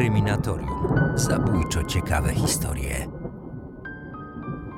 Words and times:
Kryminatorium. 0.00 0.94
Zabójczo 1.14 1.84
ciekawe 1.84 2.34
historie. 2.34 3.08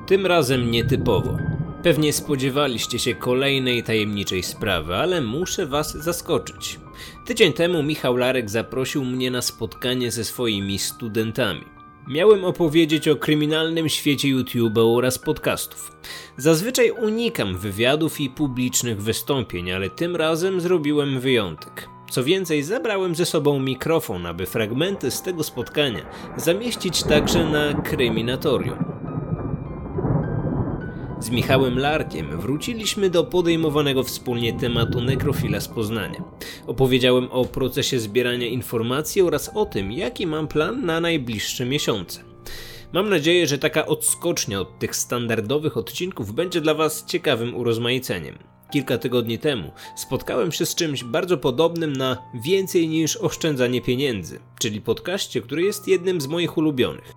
Tym 0.07 0.25
razem 0.25 0.71
nietypowo. 0.71 1.37
Pewnie 1.83 2.13
spodziewaliście 2.13 2.99
się 2.99 3.15
kolejnej 3.15 3.83
tajemniczej 3.83 4.43
sprawy, 4.43 4.95
ale 4.95 5.21
muszę 5.21 5.65
was 5.65 5.93
zaskoczyć. 5.93 6.79
Tydzień 7.25 7.53
temu 7.53 7.83
Michał 7.83 8.17
Larek 8.17 8.49
zaprosił 8.49 9.05
mnie 9.05 9.31
na 9.31 9.41
spotkanie 9.41 10.11
ze 10.11 10.23
swoimi 10.23 10.79
studentami. 10.79 11.65
Miałem 12.07 12.45
opowiedzieć 12.45 13.07
o 13.07 13.15
kryminalnym 13.15 13.89
świecie 13.89 14.29
YouTube 14.29 14.77
oraz 14.77 15.19
podcastów. 15.19 15.91
Zazwyczaj 16.37 16.91
unikam 16.91 17.57
wywiadów 17.57 18.21
i 18.21 18.29
publicznych 18.29 19.01
wystąpień, 19.01 19.71
ale 19.71 19.89
tym 19.89 20.15
razem 20.15 20.61
zrobiłem 20.61 21.19
wyjątek. 21.19 21.89
Co 22.13 22.23
więcej, 22.23 22.63
zabrałem 22.63 23.15
ze 23.15 23.25
sobą 23.25 23.59
mikrofon, 23.59 24.25
aby 24.25 24.45
fragmenty 24.45 25.11
z 25.11 25.21
tego 25.21 25.43
spotkania 25.43 26.05
zamieścić 26.37 27.03
także 27.03 27.45
na 27.45 27.73
kryminatorium. 27.73 28.85
Z 31.19 31.29
Michałem 31.29 31.79
Larkiem 31.79 32.41
wróciliśmy 32.41 33.09
do 33.09 33.23
podejmowanego 33.23 34.03
wspólnie 34.03 34.53
tematu 34.59 35.01
nekrofila 35.01 35.59
z 35.59 35.67
Poznania. 35.67 36.23
Opowiedziałem 36.67 37.31
o 37.31 37.45
procesie 37.45 37.99
zbierania 37.99 38.47
informacji 38.47 39.21
oraz 39.21 39.51
o 39.53 39.65
tym, 39.65 39.91
jaki 39.91 40.27
mam 40.27 40.47
plan 40.47 40.85
na 40.85 40.99
najbliższe 40.99 41.65
miesiące. 41.65 42.23
Mam 42.91 43.09
nadzieję, 43.09 43.47
że 43.47 43.57
taka 43.57 43.85
odskocznia 43.85 44.61
od 44.61 44.79
tych 44.79 44.95
standardowych 44.95 45.77
odcinków 45.77 46.33
będzie 46.33 46.61
dla 46.61 46.73
Was 46.73 47.05
ciekawym 47.05 47.55
urozmaiceniem. 47.55 48.52
Kilka 48.73 48.97
tygodni 48.97 49.39
temu 49.39 49.71
spotkałem 49.95 50.51
się 50.51 50.65
z 50.65 50.75
czymś 50.75 51.03
bardzo 51.03 51.37
podobnym 51.37 51.93
na 51.93 52.17
więcej 52.33 52.87
niż 52.87 53.17
oszczędzanie 53.17 53.81
pieniędzy, 53.81 54.39
czyli 54.59 54.81
podcaście, 54.81 55.41
który 55.41 55.61
jest 55.63 55.87
jednym 55.87 56.21
z 56.21 56.27
moich 56.27 56.57
ulubionych. 56.57 57.13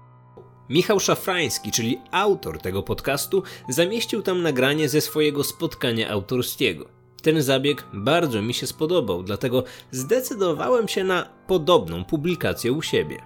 Michał 0.68 1.00
Szafrański, 1.00 1.70
czyli 1.70 1.98
autor 2.10 2.58
tego 2.58 2.82
podcastu, 2.82 3.42
zamieścił 3.68 4.22
tam 4.22 4.42
nagranie 4.42 4.88
ze 4.88 5.00
swojego 5.00 5.44
spotkania 5.44 6.10
autorskiego. 6.10 6.88
Ten 7.22 7.42
zabieg 7.42 7.84
bardzo 7.92 8.42
mi 8.42 8.54
się 8.54 8.66
spodobał, 8.66 9.22
dlatego 9.22 9.64
zdecydowałem 9.90 10.88
się 10.88 11.04
na 11.04 11.28
podobną 11.46 12.04
publikację 12.04 12.72
u 12.72 12.82
siebie. 12.82 13.22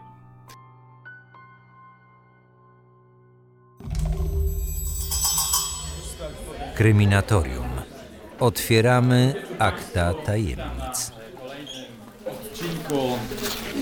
Kryminatorium. 6.77 7.70
Otwieramy 8.41 9.35
akta 9.59 10.15
tajemnic. 10.15 11.13
odcinku 12.27 13.19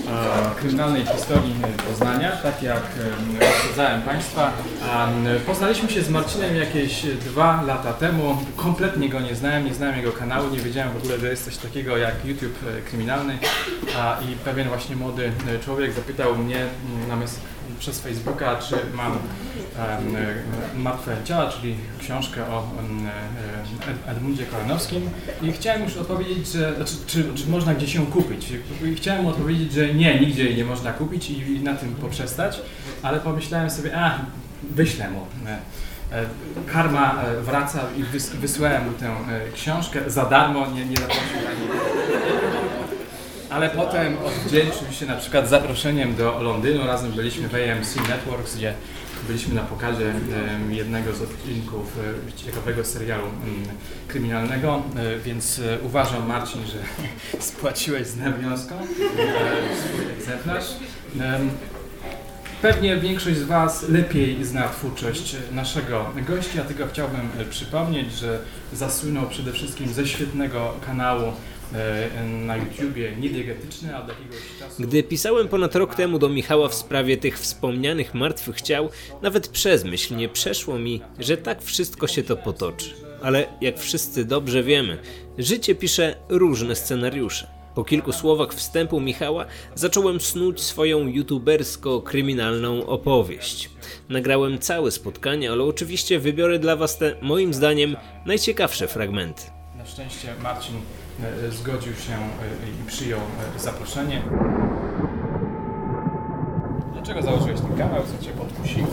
e, 0.07 0.55
kryminalnej 0.59 1.05
historii 1.05 1.55
Poznania, 1.89 2.31
tak 2.31 2.63
jak 2.63 2.83
uprzedzałem 3.59 4.01
Państwa. 4.01 4.51
E, 5.25 5.39
poznaliśmy 5.39 5.89
się 5.89 6.01
z 6.01 6.09
Marcinem 6.09 6.55
jakieś 6.55 7.05
dwa 7.05 7.61
lata 7.61 7.93
temu. 7.93 8.37
Kompletnie 8.55 9.09
go 9.09 9.19
nie 9.19 9.35
znałem, 9.35 9.65
nie 9.65 9.73
znałem 9.73 9.97
jego 9.97 10.11
kanału, 10.11 10.49
nie 10.49 10.59
wiedziałem 10.59 10.93
w 10.93 10.97
ogóle, 10.97 11.19
że 11.19 11.29
jest 11.29 11.45
coś 11.45 11.57
takiego 11.57 11.97
jak 11.97 12.25
YouTube 12.25 12.57
e, 12.77 12.81
kryminalny. 12.81 13.37
A, 13.99 14.17
I 14.21 14.35
pewien 14.35 14.67
właśnie 14.67 14.95
młody 14.95 15.31
e, 15.55 15.59
człowiek 15.59 15.91
zapytał 15.93 16.35
mnie 16.35 16.65
na 17.09 17.15
mes- 17.15 17.39
przez 17.79 17.99
Facebooka, 17.99 18.55
czy 18.55 18.75
mam 18.93 19.11
e, 19.11 20.77
Martwe 20.77 21.17
Ciała, 21.23 21.49
czyli 21.49 21.75
książkę 21.99 22.47
o 22.47 22.63
e, 24.07 24.11
Edmundzie 24.11 24.45
Kolanowskim 24.45 25.09
i 25.41 25.51
chciałem 25.51 25.83
już 25.83 25.97
odpowiedzieć, 25.97 26.47
że, 26.47 26.75
znaczy, 26.75 26.93
czy, 27.07 27.33
czy 27.35 27.49
można 27.49 27.73
gdzieś 27.73 27.95
ją 27.95 28.05
kupić. 28.05 28.53
I 28.85 28.95
Chciałem 28.95 29.27
odpowiedzieć, 29.27 29.73
że 29.73 29.93
nie, 29.93 30.19
nigdzie 30.19 30.43
jej 30.43 30.57
nie 30.57 30.65
można 30.65 30.93
kupić 30.93 31.29
i, 31.29 31.59
na 31.63 31.75
tym 31.75 31.95
poprzestać, 31.95 32.61
ale 33.01 33.19
pomyślałem 33.19 33.69
sobie, 33.69 33.97
a 33.97 34.19
wyślę 34.71 35.09
mu. 35.09 35.25
E, 35.47 36.25
Karma 36.73 37.23
wraca 37.41 37.79
i 37.97 38.03
wys, 38.03 38.29
wysłałem 38.29 38.85
mu 38.85 38.91
tę 38.91 39.15
książkę 39.53 39.99
za 40.07 40.25
darmo, 40.25 40.67
nie, 40.67 40.85
nie 40.85 40.97
zapłacił 40.97 41.47
ani 41.49 41.67
ale 43.49 43.69
potem 43.69 44.17
odwdzięczył 44.25 44.91
się 44.91 45.05
na 45.05 45.15
przykład 45.15 45.49
zaproszeniem 45.49 46.15
do 46.15 46.41
Londynu. 46.41 46.87
Razem 46.87 47.11
byliśmy 47.11 47.47
w 47.47 47.55
AMC 47.55 47.95
Networks, 47.95 48.55
gdzie 48.55 48.73
byliśmy 49.27 49.55
na 49.55 49.61
pokazie 49.61 50.13
jednego 50.69 51.13
z 51.13 51.21
odcinków 51.21 51.97
e, 52.29 52.45
ciekawego 52.45 52.85
serialu 52.85 53.25
em, 53.25 53.31
kryminalnego, 54.07 54.83
e, 54.95 55.19
więc 55.19 55.59
e, 55.59 55.79
uważam 55.83 56.27
Marcin, 56.27 56.61
że 56.65 56.77
spłaciłeś 57.49 58.07
z 58.07 58.17
nawiązką 58.17 58.75
swój 59.87 60.11
egzemplarz. 60.17 60.65
Em, 61.19 61.49
Pewnie 62.61 62.97
większość 62.97 63.37
z 63.37 63.43
Was 63.43 63.89
lepiej 63.89 64.45
zna 64.45 64.69
twórczość 64.69 65.35
naszego 65.51 66.05
gościa, 66.27 66.53
dlatego 66.53 66.87
chciałbym 66.87 67.29
przypomnieć, 67.49 68.13
że 68.13 68.39
zasłynął 68.73 69.27
przede 69.27 69.51
wszystkim 69.51 69.93
ze 69.93 70.07
świetnego 70.07 70.73
kanału 70.85 71.33
na 72.45 72.57
YouTubie 72.57 73.15
Niediegetyczny, 73.19 73.95
a 73.95 74.01
od 74.01 74.09
jakiegoś 74.09 74.39
czasu... 74.59 74.83
Gdy 74.83 75.03
pisałem 75.03 75.47
ponad 75.47 75.75
rok 75.75 75.95
temu 75.95 76.19
do 76.19 76.29
Michała 76.29 76.69
w 76.69 76.73
sprawie 76.73 77.17
tych 77.17 77.39
wspomnianych 77.39 78.13
martwych 78.13 78.61
ciał, 78.61 78.89
nawet 79.21 79.47
przez 79.47 79.83
myśl 79.83 80.15
nie 80.15 80.29
przeszło 80.29 80.79
mi, 80.79 81.01
że 81.19 81.37
tak 81.37 81.61
wszystko 81.61 82.07
się 82.07 82.23
to 82.23 82.37
potoczy. 82.37 82.89
Ale 83.21 83.47
jak 83.61 83.79
wszyscy 83.79 84.25
dobrze 84.25 84.63
wiemy, 84.63 84.97
życie 85.37 85.75
pisze 85.75 86.15
różne 86.29 86.75
scenariusze. 86.75 87.47
Po 87.75 87.83
kilku 87.83 88.11
słowach 88.11 88.53
wstępu 88.53 88.99
Michała 88.99 89.45
zacząłem 89.75 90.19
snuć 90.19 90.61
swoją 90.61 91.07
youtubersko-kryminalną 91.07 92.85
opowieść. 92.85 93.69
Nagrałem 94.09 94.59
całe 94.59 94.91
spotkanie, 94.91 95.51
ale 95.51 95.63
oczywiście 95.63 96.19
wybiorę 96.19 96.59
dla 96.59 96.75
Was 96.75 96.97
te, 96.97 97.15
moim 97.21 97.53
zdaniem, 97.53 97.95
najciekawsze 98.25 98.87
fragmenty. 98.87 99.43
Na 99.77 99.85
szczęście 99.85 100.33
Marcin 100.43 100.75
e, 100.75 101.08
zgodził 101.49 101.93
się 101.93 102.13
e, 102.13 102.83
i 102.83 102.87
przyjął 102.87 103.19
e, 103.19 103.59
zaproszenie. 103.59 104.21
Dlaczego 106.93 107.21
założyłeś 107.21 107.61
ten 107.61 107.77
kanał? 107.77 108.01
Co 108.03 108.25
Cię 108.25 108.31
podkusiło? 108.31 108.87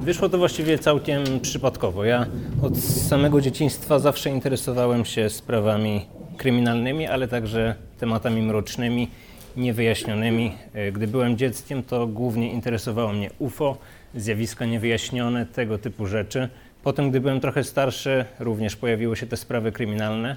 Wyszło 0.00 0.28
to 0.28 0.38
właściwie 0.38 0.78
całkiem 0.78 1.40
przypadkowo. 1.40 2.04
Ja 2.04 2.26
od 2.62 2.78
samego 2.78 3.40
dzieciństwa 3.40 3.98
zawsze 3.98 4.30
interesowałem 4.30 5.04
się 5.04 5.30
sprawami 5.30 6.06
kryminalnymi, 6.36 7.06
ale 7.06 7.28
także 7.28 7.74
tematami 7.98 8.42
mrocznymi, 8.42 9.08
niewyjaśnionymi. 9.56 10.52
E, 10.74 10.92
Gdy 10.92 11.06
byłem 11.06 11.36
dzieckiem, 11.36 11.82
to 11.82 12.06
głównie 12.06 12.52
interesowało 12.52 13.12
mnie 13.12 13.30
UFO, 13.38 13.76
zjawiska 14.14 14.64
niewyjaśnione, 14.66 15.46
tego 15.46 15.78
typu 15.78 16.06
rzeczy. 16.06 16.48
Potem, 16.82 17.10
gdy 17.10 17.20
byłem 17.20 17.40
trochę 17.40 17.64
starszy, 17.64 18.24
również 18.38 18.76
pojawiły 18.76 19.16
się 19.16 19.26
te 19.26 19.36
sprawy 19.36 19.72
kryminalne. 19.72 20.36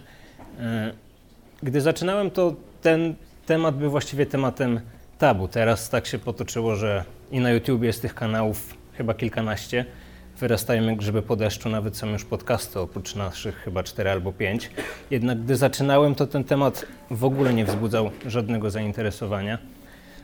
Gdy 1.64 1.82
zaczynałem, 1.82 2.32
to 2.32 2.56
ten 2.82 3.16
temat 3.46 3.76
był 3.78 3.92
właściwie 3.92 4.26
tematem 4.26 4.80
tabu. 5.18 5.48
Teraz 5.48 5.90
tak 5.90 6.08
się 6.08 6.20
potoczyło, 6.20 6.76
że 6.76 7.04
i 7.32 7.40
na 7.40 7.52
YouTube 7.52 7.84
jest 7.84 8.02
tych 8.02 8.16
kanałów 8.16 8.74
chyba 8.94 9.14
kilkanaście. 9.14 9.86
Wyrastają 10.40 10.84
jak 10.84 10.98
grzyby 10.98 11.22
po 11.22 11.36
deszczu, 11.36 11.70
nawet 11.70 11.98
są 11.98 12.08
już 12.08 12.26
podcasty, 12.26 12.80
oprócz 12.80 13.16
naszych 13.16 13.56
chyba 13.56 13.84
cztery 13.84 14.10
albo 14.10 14.32
pięć. 14.32 14.70
Jednak 15.12 15.44
gdy 15.44 15.56
zaczynałem, 15.56 16.16
to 16.16 16.28
ten 16.28 16.44
temat 16.44 16.86
w 17.12 17.26
ogóle 17.26 17.54
nie 17.54 17.66
wzbudzał 17.66 18.12
żadnego 18.26 18.70
zainteresowania. 18.70 19.58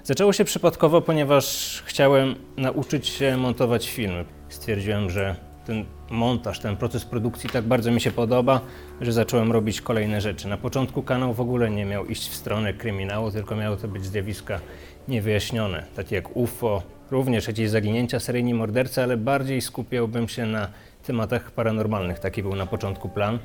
Zaczęło 0.04 0.34
się 0.34 0.46
przypadkowo, 0.46 1.02
ponieważ 1.02 1.84
chciałem 1.86 2.36
nauczyć 2.58 3.08
się 3.08 3.38
montować 3.38 3.90
filmy. 3.90 4.26
Stwierdziłem, 4.50 5.10
że 5.10 5.36
ten 5.66 5.86
montaż, 6.10 6.60
ten 6.60 6.78
proces 6.78 7.06
produkcji 7.06 7.50
tak 7.50 7.64
bardzo 7.64 7.92
mi 7.92 8.02
się 8.02 8.12
podoba, 8.12 8.62
że 9.02 9.14
zacząłem 9.14 9.52
robić 9.52 9.82
kolejne 9.82 10.22
rzeczy. 10.22 10.48
Na 10.48 10.58
początku 10.58 11.04
kanał 11.04 11.34
w 11.34 11.42
ogóle 11.42 11.70
nie 11.70 11.86
miał 11.86 12.06
iść 12.06 12.30
w 12.30 12.36
stronę 12.36 12.74
kryminału, 12.74 13.32
tylko 13.32 13.56
miały 13.56 13.78
to 13.78 13.88
być 13.88 14.06
zjawiska 14.06 14.60
niewyjaśnione, 15.08 15.86
takie 15.96 16.16
jak 16.16 16.38
UFO, 16.38 16.84
również 17.12 17.48
jakieś 17.48 17.70
zaginięcia, 17.70 18.20
seryjni 18.20 18.54
mordercy, 18.54 19.04
ale 19.04 19.18
bardziej 19.18 19.62
skupiałbym 19.62 20.28
się 20.28 20.46
na 20.46 20.68
tematach 21.04 21.52
paranormalnych. 21.52 22.20
Taki 22.20 22.44
był 22.44 22.56
na 22.56 22.66
początku 22.66 23.10
plan. 23.10 23.40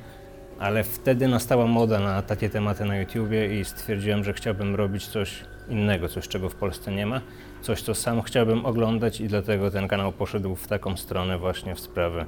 Ale 0.59 0.83
wtedy 0.83 1.27
nastała 1.27 1.67
moda 1.67 1.99
na 1.99 2.21
takie 2.21 2.49
tematy 2.49 2.85
na 2.85 2.97
YouTubie 2.97 3.59
i 3.59 3.65
stwierdziłem, 3.65 4.23
że 4.23 4.33
chciałbym 4.33 4.75
robić 4.75 5.07
coś 5.07 5.43
innego, 5.69 6.09
coś 6.09 6.27
czego 6.27 6.49
w 6.49 6.55
Polsce 6.55 6.91
nie 6.91 7.05
ma, 7.05 7.21
coś 7.61 7.81
co 7.81 7.95
sam 7.95 8.21
chciałbym 8.21 8.65
oglądać 8.65 9.21
i 9.21 9.27
dlatego 9.27 9.71
ten 9.71 9.87
kanał 9.87 10.11
poszedł 10.11 10.55
w 10.55 10.67
taką 10.67 10.97
stronę 10.97 11.37
właśnie 11.37 11.75
w 11.75 11.79
sprawy 11.79 12.25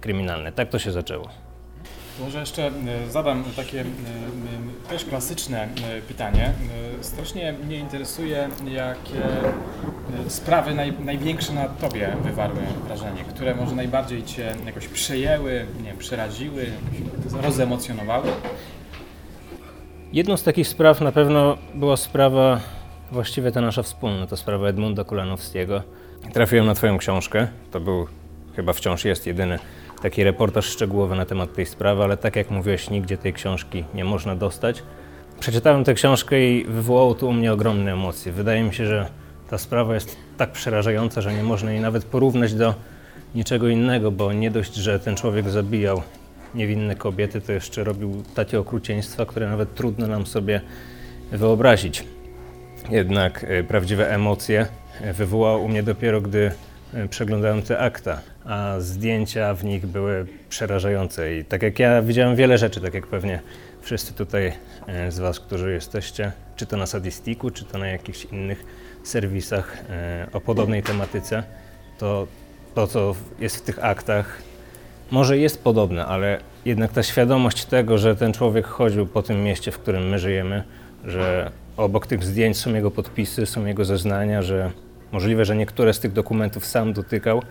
kryminalne. 0.00 0.52
Tak 0.52 0.68
to 0.68 0.78
się 0.78 0.92
zaczęło. 0.92 1.28
Może 2.20 2.40
jeszcze 2.40 2.66
e, 2.66 3.10
zadam 3.10 3.44
takie 3.56 3.80
e, 3.80 3.84
też 4.88 5.04
klasyczne 5.04 5.62
e, 5.62 6.02
pytanie. 6.08 6.52
Strasznie 7.00 7.52
mnie 7.52 7.78
interesuje, 7.78 8.48
jakie 8.66 9.22
sprawy 10.28 10.74
naj, 10.74 10.92
największe 11.04 11.52
na 11.52 11.68
Tobie 11.68 12.16
wywarły 12.24 12.60
wrażenie, 12.86 13.24
które 13.24 13.54
może 13.54 13.74
najbardziej 13.74 14.24
Cię 14.24 14.54
jakoś 14.66 14.88
przejęły, 14.88 15.66
nie 15.78 15.84
wiem, 15.84 15.98
przeraziły, 15.98 16.66
rozemocjonowały. 17.42 18.28
Jedną 20.12 20.36
z 20.36 20.42
takich 20.42 20.68
spraw 20.68 21.00
na 21.00 21.12
pewno 21.12 21.58
była 21.74 21.96
sprawa 21.96 22.60
Właściwie 23.12 23.52
to 23.52 23.60
nasza 23.60 23.82
wspólna, 23.82 24.26
to 24.26 24.36
sprawa 24.36 24.68
Edmunda 24.68 25.04
Kulanowskiego. 25.04 25.82
Trafiłem 26.32 26.66
na 26.66 26.74
Twoją 26.74 26.98
książkę. 26.98 27.48
To 27.70 27.80
był, 27.80 28.06
chyba 28.56 28.72
wciąż 28.72 29.04
jest 29.04 29.26
jedyny 29.26 29.58
taki 30.02 30.24
reportaż 30.24 30.66
szczegółowy 30.66 31.16
na 31.16 31.24
temat 31.26 31.54
tej 31.54 31.66
sprawy, 31.66 32.02
ale 32.02 32.16
tak 32.16 32.36
jak 32.36 32.50
mówiłeś, 32.50 32.90
nigdzie 32.90 33.16
tej 33.16 33.32
książki 33.32 33.84
nie 33.94 34.04
można 34.04 34.36
dostać. 34.36 34.82
Przeczytałem 35.40 35.84
tę 35.84 35.94
książkę 35.94 36.44
i 36.44 36.64
wywołało 36.64 37.14
to 37.14 37.26
u 37.26 37.32
mnie 37.32 37.52
ogromne 37.52 37.92
emocje. 37.92 38.32
Wydaje 38.32 38.62
mi 38.62 38.74
się, 38.74 38.86
że 38.86 39.08
ta 39.50 39.58
sprawa 39.58 39.94
jest 39.94 40.16
tak 40.36 40.52
przerażająca, 40.52 41.20
że 41.20 41.34
nie 41.34 41.42
można 41.42 41.72
jej 41.72 41.80
nawet 41.80 42.04
porównać 42.04 42.54
do 42.54 42.74
niczego 43.34 43.68
innego, 43.68 44.10
bo 44.10 44.32
nie 44.32 44.50
dość, 44.50 44.74
że 44.74 45.00
ten 45.00 45.16
człowiek 45.16 45.50
zabijał 45.50 46.02
niewinne 46.54 46.96
kobiety, 46.96 47.40
to 47.40 47.52
jeszcze 47.52 47.84
robił 47.84 48.22
takie 48.34 48.58
okrucieństwa, 48.58 49.26
które 49.26 49.48
nawet 49.48 49.74
trudno 49.74 50.06
nam 50.06 50.26
sobie 50.26 50.60
wyobrazić. 51.32 52.04
Jednak 52.90 53.44
e, 53.48 53.62
prawdziwe 53.62 54.10
emocje 54.10 54.66
e, 55.00 55.12
wywołał 55.12 55.64
u 55.64 55.68
mnie 55.68 55.82
dopiero, 55.82 56.20
gdy 56.20 56.50
e, 56.94 57.08
przeglądałem 57.08 57.62
te 57.62 57.78
akta, 57.78 58.20
a 58.44 58.74
zdjęcia 58.78 59.54
w 59.54 59.64
nich 59.64 59.86
były 59.86 60.26
przerażające. 60.48 61.36
I 61.36 61.44
tak 61.44 61.62
jak 61.62 61.78
ja 61.78 62.02
widziałem 62.02 62.36
wiele 62.36 62.58
rzeczy, 62.58 62.80
tak 62.80 62.94
jak 62.94 63.06
pewnie 63.06 63.40
wszyscy 63.80 64.14
tutaj 64.14 64.52
z 65.08 65.18
Was, 65.18 65.40
którzy 65.40 65.72
jesteście, 65.72 66.32
czy 66.56 66.66
to 66.66 66.76
na 66.76 66.86
Sadistiku, 66.86 67.50
czy 67.50 67.64
to 67.64 67.78
na 67.78 67.86
jakichś 67.86 68.24
innych 68.24 68.64
serwisach 69.02 69.84
o 70.32 70.40
podobnej 70.40 70.82
tematyce, 70.82 71.42
to 71.98 72.26
to, 72.74 72.86
co 72.86 73.14
jest 73.40 73.56
w 73.56 73.60
tych 73.60 73.84
aktach, 73.84 74.42
może 75.10 75.38
jest 75.38 75.64
podobne, 75.64 76.06
ale 76.06 76.40
jednak 76.64 76.92
ta 76.92 77.02
świadomość 77.02 77.64
tego, 77.64 77.98
że 77.98 78.16
ten 78.16 78.32
człowiek 78.32 78.66
chodził 78.66 79.06
po 79.06 79.22
tym 79.22 79.42
mieście, 79.42 79.70
w 79.70 79.78
którym 79.78 80.08
my 80.08 80.18
żyjemy, 80.18 80.62
że 81.04 81.50
obok 81.76 82.06
tych 82.06 82.24
zdjęć 82.24 82.56
są 82.56 82.74
jego 82.74 82.90
podpisy, 82.90 83.46
są 83.46 83.64
jego 83.64 83.84
zeznania, 83.84 84.42
że 84.42 84.70
możliwe, 85.12 85.44
że 85.44 85.56
niektóre 85.56 85.94
z 85.94 86.00
tych 86.00 86.12
dokumentów 86.12 86.66
sam 86.66 86.92
dotykał, 86.92 87.42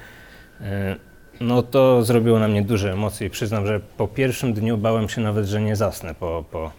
e, 0.62 0.96
no 1.40 1.64
to 1.64 2.04
zrobiło 2.04 2.40
na 2.40 2.48
mnie 2.48 2.62
duże 2.62 2.94
emocje 2.94 3.28
i 3.28 3.30
przyznam, 3.30 3.68
że 3.68 3.80
po 3.98 4.08
pierwszym 4.08 4.54
dniu 4.54 4.78
bałem 4.78 5.10
się 5.10 5.22
nawet, 5.22 5.46
że 5.46 5.62
nie 5.62 5.76
zasnę 5.76 6.16
po, 6.16 6.46
po 6.52 6.72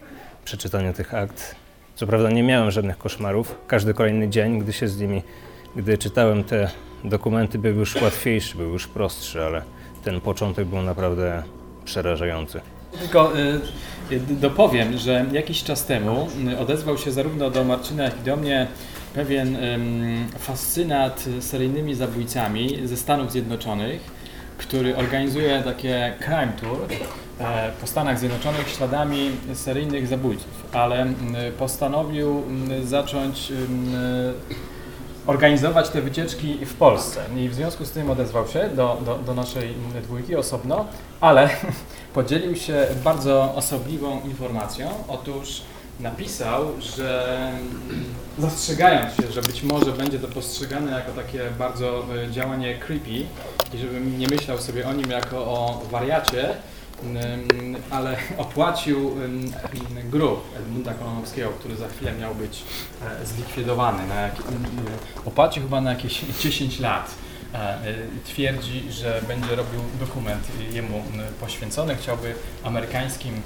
przeczytaniu 0.45 0.93
tych 0.93 1.13
akt. 1.13 1.55
Co 1.95 2.07
prawda 2.07 2.29
nie 2.29 2.43
miałem 2.43 2.71
żadnych 2.71 2.97
koszmarów. 2.97 3.55
Każdy 3.67 3.93
kolejny 3.93 4.29
dzień, 4.29 4.59
gdy 4.59 4.73
się 4.73 4.87
z 4.87 4.99
nimi, 4.99 5.21
gdy 5.75 5.97
czytałem 5.97 6.43
te 6.43 6.69
dokumenty, 7.03 7.59
był 7.59 7.75
już 7.75 8.01
łatwiejszy, 8.01 8.57
był 8.57 8.69
już 8.69 8.87
prostszy, 8.87 9.43
ale 9.43 9.61
ten 10.03 10.21
początek 10.21 10.67
był 10.67 10.81
naprawdę 10.81 11.43
przerażający. 11.85 12.61
Tylko 12.99 13.37
y, 13.37 14.19
dopowiem, 14.19 14.97
że 14.97 15.25
jakiś 15.31 15.63
czas 15.63 15.85
temu 15.85 16.27
y, 16.53 16.59
odezwał 16.59 16.97
się 16.97 17.11
zarówno 17.11 17.49
do 17.49 17.63
Marcina, 17.63 18.03
jak 18.03 18.19
i 18.19 18.23
do 18.23 18.35
mnie 18.35 18.67
pewien 19.13 19.57
fascynat 20.39 21.25
seryjnymi 21.39 21.95
zabójcami 21.95 22.87
ze 22.87 22.97
Stanów 22.97 23.31
Zjednoczonych, 23.31 24.01
który 24.57 24.97
organizuje 24.97 25.61
takie 25.63 26.13
crime 26.19 26.53
tour 26.61 26.87
e, 27.39 27.71
po 27.81 27.87
Stanach 27.87 28.19
Zjednoczonych 28.19 28.69
śladami 28.69 29.31
seryjnych 29.53 30.07
zabójców, 30.07 30.65
ale 30.73 31.13
postanowił 31.59 32.43
zacząć 32.83 33.51
organizować 35.27 35.89
te 35.89 36.01
wycieczki 36.01 36.65
w 36.65 36.73
Polsce. 36.73 37.23
I 37.37 37.49
w 37.49 37.53
związku 37.53 37.85
z 37.85 37.91
tym 37.91 38.09
odezwał 38.09 38.47
się 38.47 38.69
do, 38.69 39.01
do, 39.05 39.15
do 39.15 39.33
naszej 39.33 39.73
dwójki 40.03 40.35
osobno, 40.35 40.85
ale 41.21 41.49
podzielił 42.13 42.55
się 42.55 42.87
bardzo 43.03 43.53
osobliwą 43.55 44.21
informacją. 44.21 44.89
Otóż 45.07 45.61
napisał, 45.99 46.65
że 46.79 47.51
zastrzegając 48.37 49.15
się, 49.15 49.31
że 49.31 49.41
być 49.41 49.63
może 49.63 49.91
będzie 49.91 50.19
to 50.19 50.27
postrzegane 50.27 50.91
jako 50.91 51.11
takie 51.11 51.39
bardzo 51.59 52.05
e, 52.23 52.31
działanie 52.31 52.77
creepy 52.77 53.25
i 53.73 53.77
żebym 53.77 54.19
nie 54.19 54.27
myślał 54.27 54.57
sobie 54.57 54.87
o 54.87 54.93
nim 54.93 55.11
jako 55.11 55.37
o 55.37 55.81
wariacie, 55.91 56.55
ale 57.91 58.17
opłacił 58.37 59.15
grób 60.03 60.55
Edmunda 60.57 60.93
Kolonowskiego, 60.93 61.49
który 61.49 61.75
za 61.75 61.87
chwilę 61.87 62.13
miał 62.13 62.35
być 62.35 62.63
e, 63.21 63.25
zlikwidowany. 63.25 64.03
Opłacił 65.25 65.63
chyba 65.63 65.81
na 65.81 65.89
jakieś 65.89 66.19
10 66.43 66.79
lat. 66.79 67.15
E, 67.53 67.57
e, 67.57 67.79
twierdzi, 68.25 68.91
że 68.91 69.21
będzie 69.27 69.55
robił 69.55 69.81
dokument 69.99 70.47
jemu 70.71 71.03
poświęcony. 71.39 71.95
Chciałby 71.95 72.35
amerykańskim, 72.63 73.41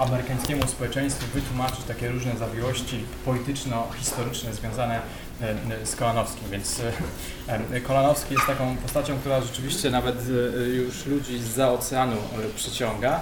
amerykańskiemu 0.00 0.66
społeczeństwu 0.66 1.26
wytłumaczyć 1.34 1.84
takie 1.84 2.08
różne 2.08 2.36
zawiłości 2.36 3.04
polityczno-historyczne 3.24 4.54
związane 4.54 5.00
z 5.84 5.96
Kolanowskim, 5.96 6.50
więc 6.50 6.82
e, 7.48 7.80
Kolanowski 7.80 8.34
jest 8.34 8.46
taką 8.46 8.76
postacią, 8.76 9.18
która 9.18 9.40
rzeczywiście 9.40 9.90
nawet 9.90 10.16
e, 10.16 10.58
już 10.68 11.06
ludzi 11.06 11.38
za 11.38 11.72
oceanu 11.72 12.16
przyciąga 12.56 13.20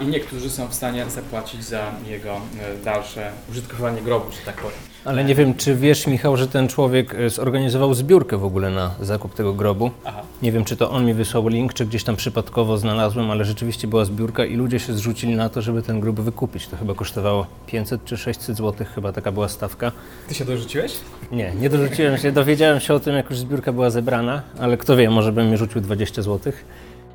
i 0.00 0.06
niektórzy 0.06 0.50
są 0.50 0.68
w 0.68 0.74
stanie 0.74 1.10
zapłacić 1.10 1.64
za 1.64 1.92
jego 2.06 2.40
dalsze 2.84 3.32
użytkowanie 3.50 4.02
grobu, 4.02 4.32
że 4.32 4.38
tak 4.44 4.56
powiem. 4.56 4.95
Ale 5.06 5.24
nie 5.24 5.34
wiem, 5.34 5.54
czy 5.54 5.74
wiesz, 5.74 6.06
Michał, 6.06 6.36
że 6.36 6.48
ten 6.48 6.68
człowiek 6.68 7.14
e, 7.14 7.30
zorganizował 7.30 7.94
zbiórkę 7.94 8.36
w 8.36 8.44
ogóle 8.44 8.70
na 8.70 8.94
zakup 9.00 9.34
tego 9.34 9.52
grobu. 9.52 9.90
Aha. 10.04 10.22
Nie 10.42 10.52
wiem, 10.52 10.64
czy 10.64 10.76
to 10.76 10.90
on 10.90 11.06
mi 11.06 11.14
wysłał 11.14 11.48
link, 11.48 11.74
czy 11.74 11.86
gdzieś 11.86 12.04
tam 12.04 12.16
przypadkowo 12.16 12.78
znalazłem, 12.78 13.30
ale 13.30 13.44
rzeczywiście 13.44 13.88
była 13.88 14.04
zbiórka 14.04 14.44
i 14.44 14.56
ludzie 14.56 14.78
się 14.78 14.92
zrzucili 14.92 15.36
na 15.36 15.48
to, 15.48 15.62
żeby 15.62 15.82
ten 15.82 16.00
grób 16.00 16.20
wykupić. 16.20 16.66
To 16.66 16.76
chyba 16.76 16.94
kosztowało 16.94 17.46
500 17.66 18.04
czy 18.04 18.16
600 18.16 18.56
zł, 18.56 18.86
chyba 18.94 19.12
taka 19.12 19.32
była 19.32 19.48
stawka. 19.48 19.92
Ty 20.28 20.34
się 20.34 20.44
dorzuciłeś? 20.44 20.92
Nie, 21.32 21.52
nie 21.60 21.70
dorzuciłem 21.70 22.18
się. 22.18 22.32
Dowiedziałem 22.32 22.80
się 22.80 22.94
o 22.94 23.00
tym, 23.00 23.14
jak 23.14 23.30
już 23.30 23.38
zbiórka 23.38 23.72
była 23.72 23.90
zebrana, 23.90 24.42
ale 24.58 24.76
kto 24.76 24.96
wie, 24.96 25.10
może 25.10 25.32
bym 25.32 25.50
mi 25.50 25.56
rzucił 25.56 25.80
20 25.80 26.22
zł. 26.22 26.52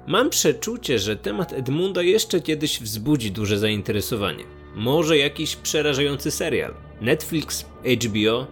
Mam 0.07 0.29
przeczucie, 0.29 0.99
że 0.99 1.15
temat 1.15 1.53
Edmunda 1.53 2.01
jeszcze 2.01 2.41
kiedyś 2.41 2.79
wzbudzi 2.79 3.31
duże 3.31 3.59
zainteresowanie. 3.59 4.43
Może 4.75 5.17
jakiś 5.17 5.55
przerażający 5.55 6.31
serial. 6.31 6.73
Netflix, 7.01 7.65
HBO, 7.85 8.47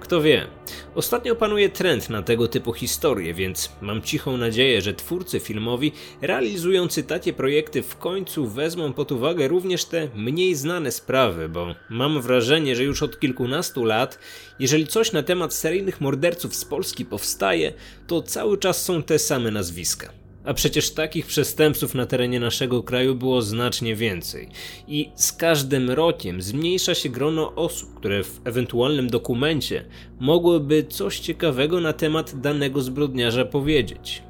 kto 0.00 0.22
wie. 0.22 0.46
Ostatnio 0.94 1.34
panuje 1.36 1.68
trend 1.68 2.10
na 2.10 2.22
tego 2.22 2.48
typu 2.48 2.72
historie, 2.72 3.34
więc 3.34 3.72
mam 3.80 4.02
cichą 4.02 4.36
nadzieję, 4.36 4.82
że 4.82 4.94
twórcy 4.94 5.40
filmowi 5.40 5.92
realizujący 6.20 7.02
takie 7.02 7.32
projekty 7.32 7.82
w 7.82 7.96
końcu 7.96 8.46
wezmą 8.46 8.92
pod 8.92 9.12
uwagę 9.12 9.48
również 9.48 9.84
te 9.84 10.08
mniej 10.14 10.54
znane 10.54 10.92
sprawy, 10.92 11.48
bo 11.48 11.74
mam 11.90 12.22
wrażenie, 12.22 12.76
że 12.76 12.84
już 12.84 13.02
od 13.02 13.20
kilkunastu 13.20 13.84
lat, 13.84 14.18
jeżeli 14.58 14.86
coś 14.86 15.12
na 15.12 15.22
temat 15.22 15.54
seryjnych 15.54 16.00
morderców 16.00 16.54
z 16.54 16.64
Polski 16.64 17.04
powstaje, 17.04 17.72
to 18.06 18.22
cały 18.22 18.58
czas 18.58 18.84
są 18.84 19.02
te 19.02 19.18
same 19.18 19.50
nazwiska. 19.50 20.21
A 20.44 20.54
przecież 20.54 20.90
takich 20.90 21.26
przestępców 21.26 21.94
na 21.94 22.06
terenie 22.06 22.40
naszego 22.40 22.82
kraju 22.82 23.14
było 23.14 23.42
znacznie 23.42 23.96
więcej. 23.96 24.48
I 24.88 25.10
z 25.14 25.32
każdym 25.32 25.90
rokiem 25.90 26.42
zmniejsza 26.42 26.94
się 26.94 27.08
grono 27.08 27.54
osób, 27.54 27.94
które 27.94 28.24
w 28.24 28.40
ewentualnym 28.44 29.10
dokumencie 29.10 29.84
mogłyby 30.20 30.84
coś 30.84 31.20
ciekawego 31.20 31.80
na 31.80 31.92
temat 31.92 32.40
danego 32.40 32.82
zbrodniarza 32.82 33.44
powiedzieć. 33.44 34.22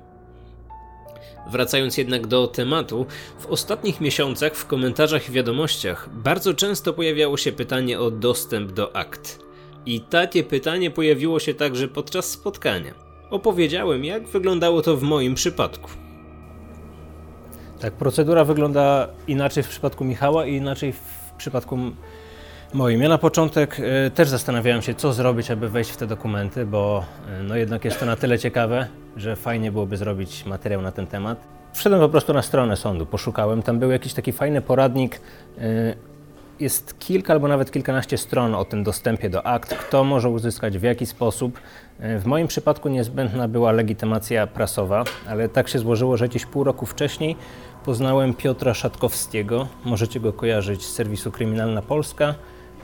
Wracając 1.50 1.96
jednak 1.96 2.26
do 2.26 2.46
tematu, 2.46 3.06
w 3.40 3.46
ostatnich 3.46 4.00
miesiącach 4.00 4.56
w 4.56 4.66
komentarzach 4.66 5.28
i 5.28 5.32
wiadomościach 5.32 6.08
bardzo 6.12 6.54
często 6.54 6.92
pojawiało 6.92 7.36
się 7.36 7.52
pytanie 7.52 8.00
o 8.00 8.10
dostęp 8.10 8.72
do 8.72 8.96
akt. 8.96 9.38
I 9.86 10.00
takie 10.00 10.44
pytanie 10.44 10.90
pojawiło 10.90 11.40
się 11.40 11.54
także 11.54 11.88
podczas 11.88 12.30
spotkania. 12.30 12.94
Opowiedziałem, 13.30 14.04
jak 14.04 14.28
wyglądało 14.28 14.82
to 14.82 14.96
w 14.96 15.02
moim 15.02 15.34
przypadku. 15.34 16.01
Tak, 17.82 17.92
procedura 17.92 18.44
wygląda 18.44 19.08
inaczej 19.28 19.62
w 19.62 19.68
przypadku 19.68 20.04
Michała 20.04 20.46
i 20.46 20.54
inaczej 20.54 20.92
w 20.92 21.32
przypadku 21.36 21.78
moim. 22.74 23.02
Ja 23.02 23.08
na 23.08 23.18
początek 23.18 23.80
y, 23.80 24.10
też 24.10 24.28
zastanawiałem 24.28 24.82
się, 24.82 24.94
co 24.94 25.12
zrobić, 25.12 25.50
aby 25.50 25.68
wejść 25.68 25.90
w 25.90 25.96
te 25.96 26.06
dokumenty, 26.06 26.66
bo 26.66 27.04
y, 27.40 27.42
no 27.42 27.56
jednak 27.56 27.84
jest 27.84 28.00
to 28.00 28.06
na 28.06 28.16
tyle 28.16 28.38
ciekawe, 28.38 28.86
że 29.16 29.36
fajnie 29.36 29.72
byłoby 29.72 29.96
zrobić 29.96 30.46
materiał 30.46 30.82
na 30.82 30.92
ten 30.92 31.06
temat. 31.06 31.38
Wszedłem 31.72 32.00
po 32.00 32.08
prostu 32.08 32.32
na 32.32 32.42
stronę 32.42 32.76
sądu, 32.76 33.06
poszukałem. 33.06 33.62
Tam 33.62 33.78
był 33.78 33.90
jakiś 33.90 34.14
taki 34.14 34.32
fajny 34.32 34.60
poradnik. 34.60 35.20
Y, 35.58 35.96
jest 36.62 36.98
kilka 36.98 37.32
albo 37.32 37.48
nawet 37.48 37.70
kilkanaście 37.70 38.18
stron 38.18 38.54
o 38.54 38.64
tym 38.64 38.84
dostępie 38.84 39.30
do 39.30 39.46
akt, 39.46 39.74
kto 39.74 40.04
może 40.04 40.28
uzyskać, 40.28 40.78
w 40.78 40.82
jaki 40.82 41.06
sposób. 41.06 41.60
W 41.98 42.24
moim 42.24 42.46
przypadku 42.46 42.88
niezbędna 42.88 43.48
była 43.48 43.72
legitymacja 43.72 44.46
prasowa, 44.46 45.04
ale 45.28 45.48
tak 45.48 45.68
się 45.68 45.78
złożyło, 45.78 46.16
że 46.16 46.28
gdzieś 46.28 46.46
pół 46.46 46.64
roku 46.64 46.86
wcześniej 46.86 47.36
poznałem 47.84 48.34
Piotra 48.34 48.74
Szatkowskiego. 48.74 49.68
Możecie 49.84 50.20
go 50.20 50.32
kojarzyć 50.32 50.84
z 50.84 50.92
serwisu 50.92 51.30
Kryminalna 51.32 51.82
Polska. 51.82 52.34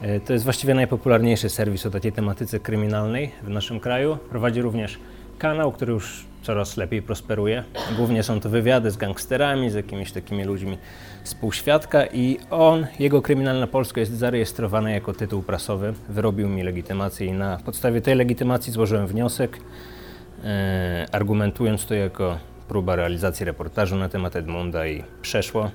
E, 0.02 0.20
to 0.20 0.32
jest 0.32 0.44
właściwie 0.44 0.74
najpopularniejszy 0.74 1.48
serwis 1.48 1.86
o 1.86 1.90
takiej 1.90 2.12
tematyce 2.12 2.60
kryminalnej 2.60 3.32
w 3.42 3.48
naszym 3.48 3.80
kraju. 3.80 4.18
Prowadzi 4.30 4.62
również 4.62 4.98
kanał, 5.38 5.72
który 5.72 5.92
już 5.92 6.27
coraz 6.42 6.76
lepiej 6.76 7.02
prosperuje. 7.02 7.64
Głównie 7.96 8.22
są 8.22 8.40
to 8.40 8.48
wywiady 8.48 8.90
z 8.90 8.96
gangsterami, 8.96 9.70
z 9.70 9.74
jakimiś 9.74 10.12
takimi 10.12 10.44
ludźmi 10.44 10.78
z 11.24 11.34
półświadka 11.34 12.06
i 12.06 12.38
on, 12.50 12.86
jego 12.98 13.22
Kryminalna 13.22 13.66
Polska 13.66 14.00
jest 14.00 14.12
zarejestrowany 14.12 14.92
jako 14.92 15.12
tytuł 15.12 15.42
prasowy. 15.42 15.94
Wyrobił 16.08 16.48
mi 16.48 16.62
legitymację 16.62 17.26
i 17.26 17.32
na 17.32 17.56
podstawie 17.64 18.00
tej 18.00 18.14
legitymacji 18.14 18.72
złożyłem 18.72 19.06
wniosek, 19.06 19.58
e, 20.44 21.06
argumentując 21.12 21.86
to 21.86 21.94
jako 21.94 22.38
próba 22.68 22.96
realizacji 22.96 23.46
reportażu 23.46 23.96
na 23.96 24.08
temat 24.08 24.36
Edmunda 24.36 24.86
i 24.86 25.04
przeszło. 25.22 25.70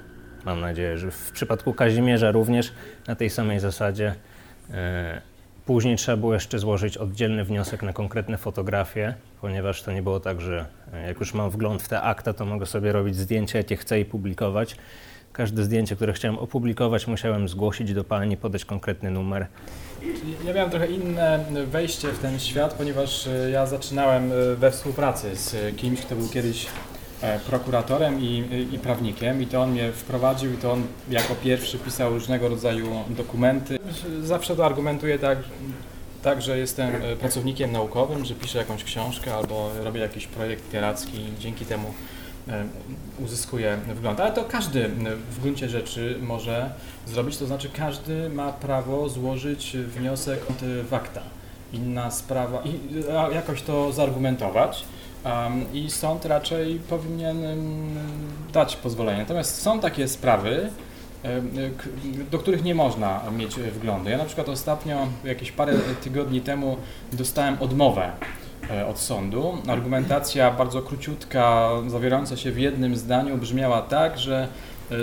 Mam 0.45 0.61
nadzieję, 0.61 0.97
że 0.97 1.11
w 1.11 1.31
przypadku 1.31 1.73
Kazimierza 1.73 2.31
również 2.31 2.73
na 3.07 3.15
tej 3.15 3.29
samej 3.29 3.59
zasadzie. 3.59 4.15
E, 4.71 5.21
Później 5.65 5.97
trzeba 5.97 6.17
było 6.17 6.33
jeszcze 6.33 6.59
złożyć 6.59 6.97
oddzielny 6.97 7.43
wniosek 7.43 7.83
na 7.83 7.93
konkretne 7.93 8.37
fotografie, 8.37 9.13
ponieważ 9.43 9.83
to 9.83 9.91
nie 9.91 10.01
było 10.01 10.19
tak, 10.19 10.41
że 10.41 10.65
e, 10.93 11.07
jak 11.07 11.19
już 11.19 11.33
mam 11.33 11.49
wgląd 11.49 11.81
w 11.81 11.87
te 11.87 12.01
akta, 12.01 12.33
to 12.33 12.45
mogę 12.45 12.65
sobie 12.65 12.91
robić 12.91 13.15
zdjęcia, 13.15 13.57
jakie 13.57 13.77
chcę 13.77 13.99
i 13.99 14.05
publikować. 14.05 14.75
Każde 15.33 15.63
zdjęcie, 15.63 15.95
które 15.95 16.13
chciałem 16.13 16.37
opublikować, 16.37 17.07
musiałem 17.07 17.47
zgłosić 17.47 17.93
do 17.93 18.03
pani, 18.03 18.37
podać 18.37 18.65
konkretny 18.65 19.11
numer. 19.11 19.47
Ja 20.45 20.53
miałem 20.53 20.71
trochę 20.71 20.87
inne 20.87 21.45
wejście 21.67 22.07
w 22.07 22.19
ten 22.19 22.39
świat, 22.39 22.73
ponieważ 22.73 23.27
e, 23.27 23.49
ja 23.49 23.65
zaczynałem 23.65 24.31
e, 24.31 24.55
we 24.55 24.71
współpracy 24.71 25.35
z 25.35 25.75
kimś, 25.75 26.01
kto 26.01 26.15
był 26.15 26.29
kiedyś 26.29 26.67
prokuratorem 27.47 28.21
i, 28.21 28.43
i 28.71 28.79
prawnikiem 28.79 29.41
i 29.41 29.47
to 29.47 29.61
on 29.61 29.71
mnie 29.71 29.91
wprowadził 29.91 30.53
i 30.53 30.57
to 30.57 30.71
on 30.71 30.83
jako 31.09 31.35
pierwszy 31.35 31.77
pisał 31.77 32.13
różnego 32.13 32.49
rodzaju 32.49 32.87
dokumenty. 33.09 33.79
Zawsze 34.21 34.55
to 34.55 34.65
argumentuję 34.65 35.19
tak, 35.19 35.37
tak, 36.23 36.41
że 36.41 36.57
jestem 36.57 36.95
e, 36.95 37.15
pracownikiem 37.15 37.71
naukowym, 37.71 38.25
że 38.25 38.35
piszę 38.35 38.57
jakąś 38.57 38.83
książkę 38.83 39.35
albo 39.35 39.71
robię 39.83 40.01
jakiś 40.01 40.27
projekt 40.27 40.65
literacki 40.65 41.17
i 41.17 41.39
dzięki 41.39 41.65
temu 41.65 41.93
e, 42.47 42.65
uzyskuję 43.19 43.77
wgląd. 43.95 44.19
Ale 44.19 44.31
to 44.31 44.43
każdy 44.43 44.89
w 45.31 45.41
gruncie 45.41 45.69
rzeczy 45.69 46.17
może 46.21 46.73
zrobić, 47.07 47.37
to 47.37 47.45
znaczy 47.45 47.69
każdy 47.69 48.29
ma 48.29 48.53
prawo 48.53 49.09
złożyć 49.09 49.77
wniosek 49.77 50.39
w 50.89 50.93
akta. 50.93 51.21
Inna 51.73 52.11
sprawa, 52.11 52.63
i 52.65 52.79
jakoś 53.35 53.61
to 53.61 53.91
zargumentować. 53.91 54.85
Um, 55.25 55.73
I 55.73 55.91
sąd 55.91 56.25
raczej 56.25 56.79
powinien 56.89 57.37
dać 58.53 58.75
pozwolenie. 58.75 59.19
Natomiast 59.19 59.61
są 59.61 59.79
takie 59.79 60.07
sprawy, 60.07 60.69
do 62.31 62.39
których 62.39 62.63
nie 62.63 62.75
można 62.75 63.21
mieć 63.37 63.55
wglądu. 63.55 64.09
Ja 64.09 64.17
na 64.17 64.25
przykład 64.25 64.49
ostatnio, 64.49 65.07
jakieś 65.23 65.51
parę 65.51 65.73
tygodni 66.03 66.41
temu, 66.41 66.77
dostałem 67.13 67.57
odmowę 67.59 68.11
e, 68.71 68.87
od 68.87 68.99
sądu. 68.99 69.57
Argumentacja 69.67 70.51
bardzo 70.51 70.81
króciutka, 70.81 71.69
zawierająca 71.87 72.37
się 72.37 72.51
w 72.51 72.59
jednym 72.59 72.95
zdaniu, 72.95 73.37
brzmiała 73.37 73.81
tak, 73.81 74.19
że 74.19 74.47
e, 74.91 74.95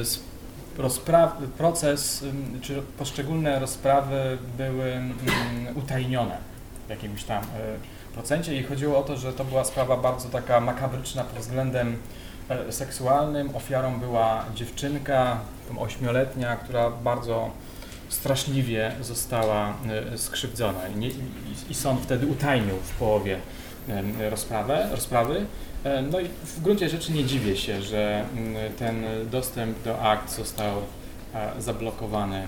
proces 1.59 2.25
czy 2.61 2.83
poszczególne 2.99 3.59
rozprawy 3.59 4.39
były 4.57 5.01
utajnione 5.75 6.37
w 6.87 6.91
jakimś 6.91 7.25
tam 7.25 7.43
e, 7.43 7.47
procencie 8.15 8.57
i 8.57 8.63
chodziło 8.63 8.99
o 8.99 9.03
to, 9.03 9.17
że 9.17 9.33
to 9.33 9.45
była 9.45 9.65
sprawa 9.65 9.97
bardzo 9.97 10.29
taka 10.29 10.61
makabryczna 10.61 11.25
pod 11.25 11.39
względem 11.39 11.97
seksualnym. 12.71 13.57
Ofiarą 13.57 14.01
była 14.01 14.45
dziewczynka, 14.55 15.41
ośmioletnia, 15.79 16.57
która 16.57 16.91
bardzo 16.91 17.51
straszliwie 18.09 18.93
została 19.01 19.75
e, 20.13 20.19
skrzywdzona 20.19 20.89
i, 20.89 20.97
nie, 20.97 21.09
i, 21.71 21.75
sąd 21.75 22.01
wtedy 22.01 22.27
utajnił 22.27 22.77
w 22.77 22.91
połowie 22.91 23.39
rozprawę, 24.31 24.89
rozprawy. 24.91 25.47
E, 25.85 26.03
No 26.03 26.21
i 26.21 26.29
w 26.29 26.61
gruncie 26.61 26.89
rzeczy 26.89 27.13
nie 27.13 27.25
dziwię 27.25 27.57
się, 27.57 27.83
że 27.83 28.25
ten 28.79 29.05
dostęp 29.31 29.83
do 29.83 30.03
akt 30.03 30.37
został 30.37 30.77
e, 31.35 31.63
zablokowany 31.63 32.37
e, 32.37 32.47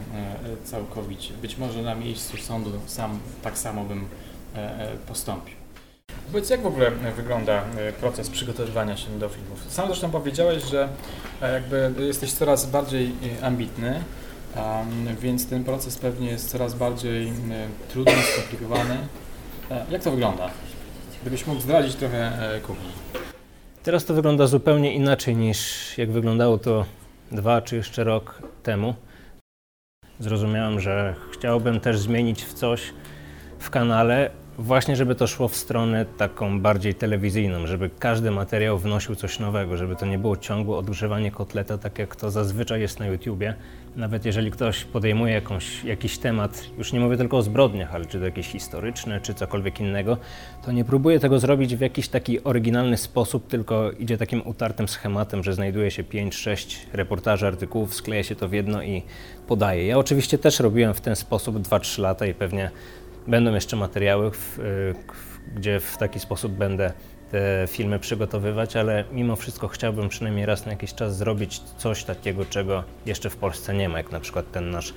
całkowicie. 0.64 1.34
Być 1.34 1.58
może 1.58 1.82
na 1.82 1.94
miejscu 1.94 2.36
sądu 2.36 2.70
sam 2.86 3.18
tak 3.42 3.58
samo 3.58 3.84
bym 3.84 4.06
e, 4.56 4.58
e, 4.58 4.96
postąpił. 4.96 5.61
Powiedz, 6.32 6.50
jak 6.50 6.62
w 6.62 6.66
ogóle 6.66 6.90
wygląda 7.16 7.52
e, 7.52 7.92
proces 7.92 8.30
przygotowywania 8.30 8.96
się 8.96 9.18
do 9.18 9.28
filmów? 9.28 9.64
Sam 9.68 9.86
zresztą 9.86 10.10
powiedziałeś, 10.10 10.62
że 10.64 10.88
e, 11.42 11.52
jakby 11.52 11.92
jesteś 12.06 12.32
coraz 12.32 12.66
bardziej 12.66 13.12
e, 13.40 13.44
ambitny, 13.46 14.02
więc 15.20 15.48
ten 15.48 15.64
proces 15.64 15.98
pewnie 15.98 16.30
jest 16.30 16.50
coraz 16.50 16.74
bardziej 16.74 17.32
trudny, 17.88 18.12
skomplikowany. 18.32 18.96
Jak 19.90 20.02
to 20.02 20.10
wygląda? 20.10 20.50
Gdybyś 21.22 21.46
mógł 21.46 21.60
zdradzić 21.60 21.94
trochę 21.94 22.32
kuchni. 22.66 22.88
Teraz 23.82 24.04
to 24.04 24.14
wygląda 24.14 24.46
zupełnie 24.46 24.94
inaczej 24.94 25.36
niż 25.36 25.98
jak 25.98 26.10
wyglądało 26.10 26.58
to 26.58 26.84
dwa 27.30 27.62
czy 27.62 27.76
jeszcze 27.76 28.04
rok 28.04 28.42
temu. 28.62 28.94
Zrozumiałem, 30.20 30.80
że 30.80 31.14
chciałbym 31.32 31.80
też 31.80 31.98
zmienić 31.98 32.44
w 32.44 32.52
coś 32.52 32.92
w 33.58 33.70
kanale, 33.70 34.30
właśnie 34.62 34.96
żeby 34.96 35.14
to 35.14 35.26
szło 35.26 35.48
w 35.48 35.56
stronę 35.56 36.06
taką 36.18 36.60
bardziej 36.60 36.94
telewizyjną, 36.94 37.66
żeby 37.66 37.90
każdy 37.98 38.30
materiał 38.30 38.78
wnosił 38.78 39.14
coś 39.14 39.38
nowego, 39.38 39.76
żeby 39.76 39.96
to 39.96 40.06
nie 40.06 40.18
było 40.18 40.36
ciągłe 40.36 40.76
odgrzewanie 40.76 41.30
kotleta, 41.30 41.78
tak 41.78 41.98
jak 41.98 42.16
to 42.16 42.30
zazwyczaj 42.30 42.80
jest 42.80 43.00
na 43.00 43.06
YouTubie. 43.06 43.54
Nawet 43.96 44.24
jeżeli 44.24 44.50
ktoś 44.50 44.84
podejmuje 44.84 45.34
jakąś, 45.34 45.84
jakiś 45.84 46.18
temat, 46.18 46.64
już 46.78 46.92
nie 46.92 47.00
mówię 47.00 47.16
tylko 47.16 47.36
o 47.36 47.42
zbrodniach, 47.42 47.94
ale 47.94 48.06
czy 48.06 48.18
to 48.18 48.24
jakieś 48.24 48.46
historyczne, 48.46 49.20
czy 49.20 49.34
cokolwiek 49.34 49.80
innego, 49.80 50.16
to 50.64 50.72
nie 50.72 50.84
próbuje 50.84 51.20
tego 51.20 51.38
zrobić 51.38 51.76
w 51.76 51.80
jakiś 51.80 52.08
taki 52.08 52.44
oryginalny 52.44 52.96
sposób, 52.96 53.46
tylko 53.46 53.90
idzie 53.90 54.18
takim 54.18 54.46
utartym 54.46 54.88
schematem, 54.88 55.42
że 55.42 55.54
znajduje 55.54 55.90
się 55.90 56.04
5-6 56.04 56.76
reportaży, 56.92 57.46
artykułów, 57.46 57.94
skleja 57.94 58.22
się 58.22 58.36
to 58.36 58.48
w 58.48 58.52
jedno 58.52 58.82
i 58.82 59.02
podaje. 59.46 59.86
Ja 59.86 59.98
oczywiście 59.98 60.38
też 60.38 60.60
robiłem 60.60 60.94
w 60.94 61.00
ten 61.00 61.16
sposób 61.16 61.56
2-3 61.56 62.00
lata 62.00 62.26
i 62.26 62.34
pewnie 62.34 62.70
będą 63.26 63.54
jeszcze 63.54 63.76
materiały, 63.76 64.30
w, 64.30 64.58
y, 64.58 64.94
k- 65.06 65.14
gdzie 65.56 65.80
w 65.80 65.96
taki 65.96 66.20
sposób 66.20 66.52
będę 66.52 66.92
te 67.30 67.64
filmy 67.68 67.98
przygotowywać, 67.98 68.76
ale 68.76 69.04
mimo 69.12 69.36
wszystko 69.36 69.68
chciałbym 69.68 70.08
przynajmniej 70.08 70.46
raz 70.46 70.66
na 70.66 70.72
jakiś 70.72 70.94
czas 70.94 71.16
zrobić 71.16 71.58
coś 71.58 72.04
takiego, 72.04 72.44
czego 72.44 72.84
jeszcze 73.06 73.30
w 73.30 73.36
Polsce 73.36 73.74
nie 73.74 73.88
ma, 73.88 73.98
jak 73.98 74.12
na 74.12 74.20
przykład 74.20 74.50
ten 74.52 74.70
nasz 74.70 74.94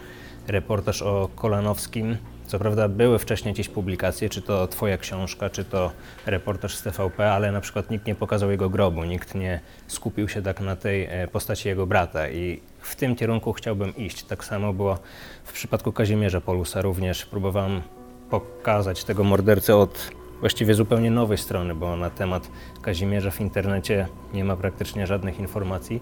reportaż 0.48 1.02
o 1.02 1.30
Kolanowskim. 1.36 2.18
Co 2.48 2.60
prawda 2.60 2.88
były 2.90 3.20
wcześniej 3.20 3.54
gdzieś 3.54 3.70
publikacje, 3.70 4.30
czy 4.30 4.42
to 4.42 4.68
twoja 4.68 4.98
książka, 4.98 5.50
czy 5.50 5.64
to 5.64 5.92
reportaż 6.26 6.76
z 6.76 6.82
TVP, 6.84 7.32
ale 7.32 7.52
na 7.52 7.62
przykład 7.62 7.90
nikt 7.92 8.06
nie 8.08 8.16
pokazał 8.16 8.52
jego 8.52 8.70
grobu, 8.70 9.04
nikt 9.04 9.36
nie 9.36 9.60
skupił 9.88 10.30
się 10.30 10.42
tak 10.42 10.60
na 10.62 10.76
tej 10.76 11.06
e, 11.06 11.28
postaci 11.28 11.68
jego 11.68 11.88
brata 11.88 12.30
i 12.30 12.62
w 12.80 12.96
tym 12.96 13.16
kierunku 13.16 13.54
chciałbym 13.54 13.96
iść. 13.96 14.24
Tak 14.24 14.44
samo 14.46 14.74
było 14.74 15.00
w 15.44 15.54
przypadku 15.54 15.92
Kazimierza 15.92 16.42
Polusa 16.42 16.82
również. 16.82 17.26
Próbowałem 17.26 17.82
pokazać 18.30 19.04
tego 19.04 19.24
mordercę 19.24 19.76
od 19.76 20.12
właściwie 20.40 20.74
zupełnie 20.74 21.12
nowej 21.12 21.38
strony, 21.38 21.76
bo 21.76 21.96
na 21.96 22.10
temat 22.10 22.50
Kazimierza 22.82 23.32
w 23.32 23.42
internecie 23.42 24.08
nie 24.34 24.44
ma 24.44 24.56
praktycznie 24.56 25.08
żadnych 25.08 25.40
informacji. 25.40 26.02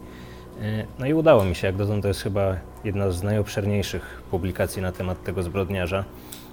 E, 0.62 0.86
No 1.00 1.06
i 1.06 1.14
udało 1.14 1.46
mi 1.46 1.56
się, 1.56 1.68
jak 1.68 1.76
dotąd 1.76 2.02
to 2.02 2.08
jest 2.08 2.22
chyba 2.22 2.56
jedna 2.84 3.12
z 3.12 3.24
najobszerniejszych 3.24 4.22
publikacji 4.32 4.82
na 4.82 4.92
temat 4.92 5.24
tego 5.24 5.44
zbrodniarza. 5.44 6.04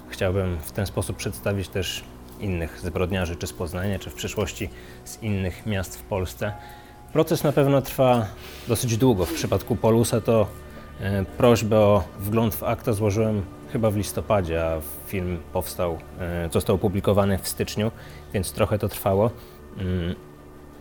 Chciałbym 0.08 0.58
w 0.58 0.72
ten 0.72 0.86
sposób 0.86 1.16
przedstawić 1.16 1.68
też 1.68 2.04
innych 2.40 2.80
zbrodniarzy, 2.80 3.36
czy 3.36 3.46
z 3.46 3.52
Poznania, 3.52 3.98
czy 3.98 4.10
w 4.10 4.14
przyszłości 4.14 4.70
z 5.04 5.22
innych 5.22 5.66
miast 5.66 5.98
w 5.98 6.02
Polsce. 6.02 6.52
Proces 7.12 7.44
na 7.44 7.52
pewno 7.52 7.82
trwa 7.82 8.26
dosyć 8.68 8.96
długo. 8.96 9.26
W 9.26 9.32
przypadku 9.32 9.76
Polusa 9.76 10.20
to 10.20 10.46
e, 11.00 11.24
prośbę 11.24 11.78
o 11.78 12.04
wgląd 12.18 12.54
w 12.54 12.62
akta 12.62 12.92
złożyłem 12.92 13.42
chyba 13.72 13.90
w 13.90 13.96
listopadzie, 13.96 14.64
a 14.64 14.80
film 15.06 15.38
powstał, 15.52 15.98
e, 16.20 16.48
został 16.52 16.76
opublikowany 16.76 17.38
w 17.38 17.48
styczniu, 17.48 17.90
więc 18.34 18.52
trochę 18.52 18.78
to 18.78 18.88
trwało. 18.88 19.30
Mm, 19.78 20.14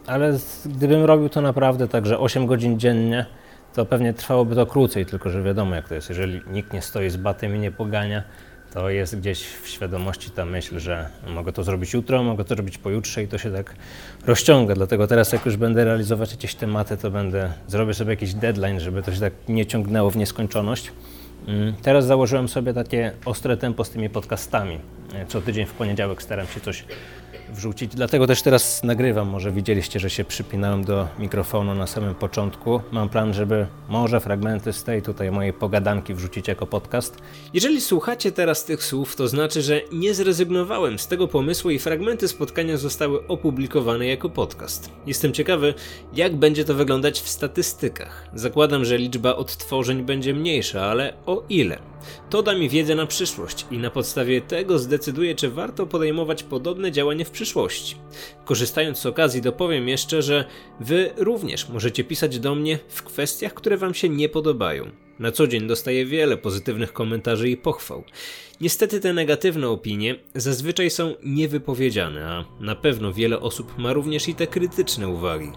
ale 0.08 0.38
gdybym 0.66 1.04
robił 1.04 1.30
to 1.30 1.42
naprawdę 1.42 1.88
tak, 1.88 2.06
że 2.06 2.20
8 2.20 2.46
godzin 2.46 2.80
dziennie, 2.80 3.26
to 3.74 3.86
pewnie 3.86 4.14
trwałoby 4.14 4.56
to 4.56 4.66
krócej, 4.66 5.06
tylko 5.06 5.30
że 5.30 5.44
wiadomo 5.44 5.76
jak 5.76 5.90
to 5.90 5.96
jest. 5.96 6.10
Jeżeli 6.10 6.42
nikt 6.48 6.74
nie 6.74 6.82
stoi 6.82 7.10
z 7.10 7.18
batem 7.18 7.56
i 7.56 7.60
nie 7.60 7.72
pogania, 7.72 8.24
to 8.74 8.90
jest 8.90 9.20
gdzieś 9.20 9.44
w 9.44 9.68
świadomości 9.68 10.32
ta 10.32 10.46
myśl, 10.46 10.80
że 10.80 11.10
mogę 11.28 11.54
to 11.54 11.64
zrobić 11.64 11.94
jutro, 11.94 12.24
mogę 12.24 12.44
to 12.44 12.56
zrobić 12.56 12.78
pojutrze 12.78 13.24
i 13.24 13.28
to 13.28 13.38
się 13.38 13.52
tak 13.52 13.76
rozciąga. 14.26 14.76
Dlatego 14.76 15.08
teraz 15.08 15.32
jak 15.32 15.46
już 15.46 15.58
będę 15.58 15.86
realizować 15.86 16.32
jakieś 16.32 16.56
tematy, 16.56 16.98
to 16.98 17.12
będę, 17.12 17.54
zrobię 17.68 17.94
sobie 17.94 18.12
jakiś 18.12 18.34
deadline, 18.34 18.80
żeby 18.80 19.04
to 19.04 19.14
się 19.14 19.20
tak 19.20 19.34
nie 19.48 19.66
ciągnęło 19.66 20.10
w 20.12 20.18
nieskończoność. 20.18 20.92
Mm, 21.48 21.74
Teraz 21.82 22.06
założyłem 22.06 22.48
sobie 22.48 22.74
takie 22.74 23.12
ostre 23.26 23.58
tempo 23.58 23.84
z 23.84 23.90
tymi 23.90 24.10
podcastami. 24.10 24.80
E, 25.16 25.26
Co 25.26 25.42
tydzień 25.42 25.66
w 25.66 25.74
poniedziałek 25.74 26.24
staram 26.24 26.48
się 26.48 26.60
coś 26.60 26.86
wrzucić. 27.52 27.96
Dlatego 27.96 28.28
też 28.28 28.42
teraz 28.42 28.84
nagrywam. 28.84 29.28
Może 29.28 29.52
widzieliście, 29.52 30.00
że 30.00 30.10
się 30.10 30.24
przypinałem 30.24 30.84
do 30.84 31.08
mikrofonu 31.20 31.76
na 31.76 31.88
samym 31.88 32.16
początku. 32.16 32.82
Mam 32.92 33.10
plan, 33.10 33.34
żeby 33.34 33.68
może 33.90 34.20
fragmenty 34.20 34.74
z 34.74 34.84
tej 34.84 35.02
tutaj 35.02 35.32
mojej 35.32 35.54
pogadanki 35.54 36.14
wrzucić 36.14 36.48
jako 36.48 36.68
podcast. 36.68 37.18
Jeżeli 37.54 37.82
słuchacie 37.82 38.32
teraz 38.32 38.66
tych 38.66 38.84
słów, 38.84 39.16
to 39.16 39.28
znaczy, 39.28 39.62
że 39.62 39.82
nie 39.92 40.14
zrezygnowałem 40.14 41.00
z 41.00 41.08
tego 41.08 41.28
pomysłu 41.28 41.72
i 41.72 41.80
fragmenty 41.80 42.28
spotkania 42.28 42.78
zostały 42.78 43.28
opublikowane 43.28 44.08
jako 44.08 44.30
podcast. 44.30 44.92
Jestem 45.06 45.34
ciekawy, 45.34 45.74
jak 46.14 46.36
będzie 46.36 46.66
to 46.66 46.74
wyglądać 46.74 47.22
w 47.22 47.30
statystykach. 47.30 48.30
Zakładam, 48.34 48.86
że 48.86 48.98
liczba 48.98 49.36
odtworzeń 49.36 50.04
będzie 50.04 50.34
mniejsza, 50.34 50.82
ale 50.86 51.14
o 51.26 51.44
ile? 51.50 51.80
To 52.30 52.44
da 52.44 52.56
mi 52.56 52.70
wiedzę 52.70 52.96
na 52.96 53.06
przyszłość 53.06 53.66
i 53.72 53.78
na 53.78 53.90
podstawie 53.90 54.42
tego 54.42 54.80
zdecyduję, 54.80 55.36
czy 55.36 55.50
warto 55.50 55.86
podejmować 55.86 56.44
podobne 56.44 56.92
działanie 56.92 57.26
w 57.26 57.32
przyszłości. 57.40 57.96
Korzystając 58.46 59.00
z 59.00 59.06
okazji, 59.06 59.42
dopowiem 59.42 59.88
jeszcze, 59.88 60.22
że 60.22 60.46
Wy 60.80 61.10
również 61.18 61.70
możecie 61.70 62.04
pisać 62.04 62.40
do 62.40 62.56
mnie 62.56 62.80
w 62.88 63.04
kwestiach, 63.04 63.54
które 63.54 63.78
Wam 63.78 63.94
się 63.94 64.10
nie 64.10 64.30
podobają. 64.30 64.92
Na 65.20 65.32
co 65.32 65.48
dzień 65.48 65.68
dostaję 65.68 66.06
wiele 66.06 66.38
pozytywnych 66.38 66.94
komentarzy 66.94 67.50
i 67.50 67.58
pochwał. 67.58 68.04
Niestety 68.62 69.00
te 69.00 69.14
negatywne 69.14 69.70
opinie 69.70 70.16
zazwyczaj 70.36 70.90
są 70.90 71.16
niewypowiedziane, 71.24 72.26
a 72.28 72.46
na 72.60 72.76
pewno 72.76 73.14
wiele 73.14 73.40
osób 73.40 73.78
ma 73.78 73.94
również 73.94 74.28
i 74.28 74.36
te 74.36 74.48
krytyczne 74.48 75.08
uwagi. 75.08 75.52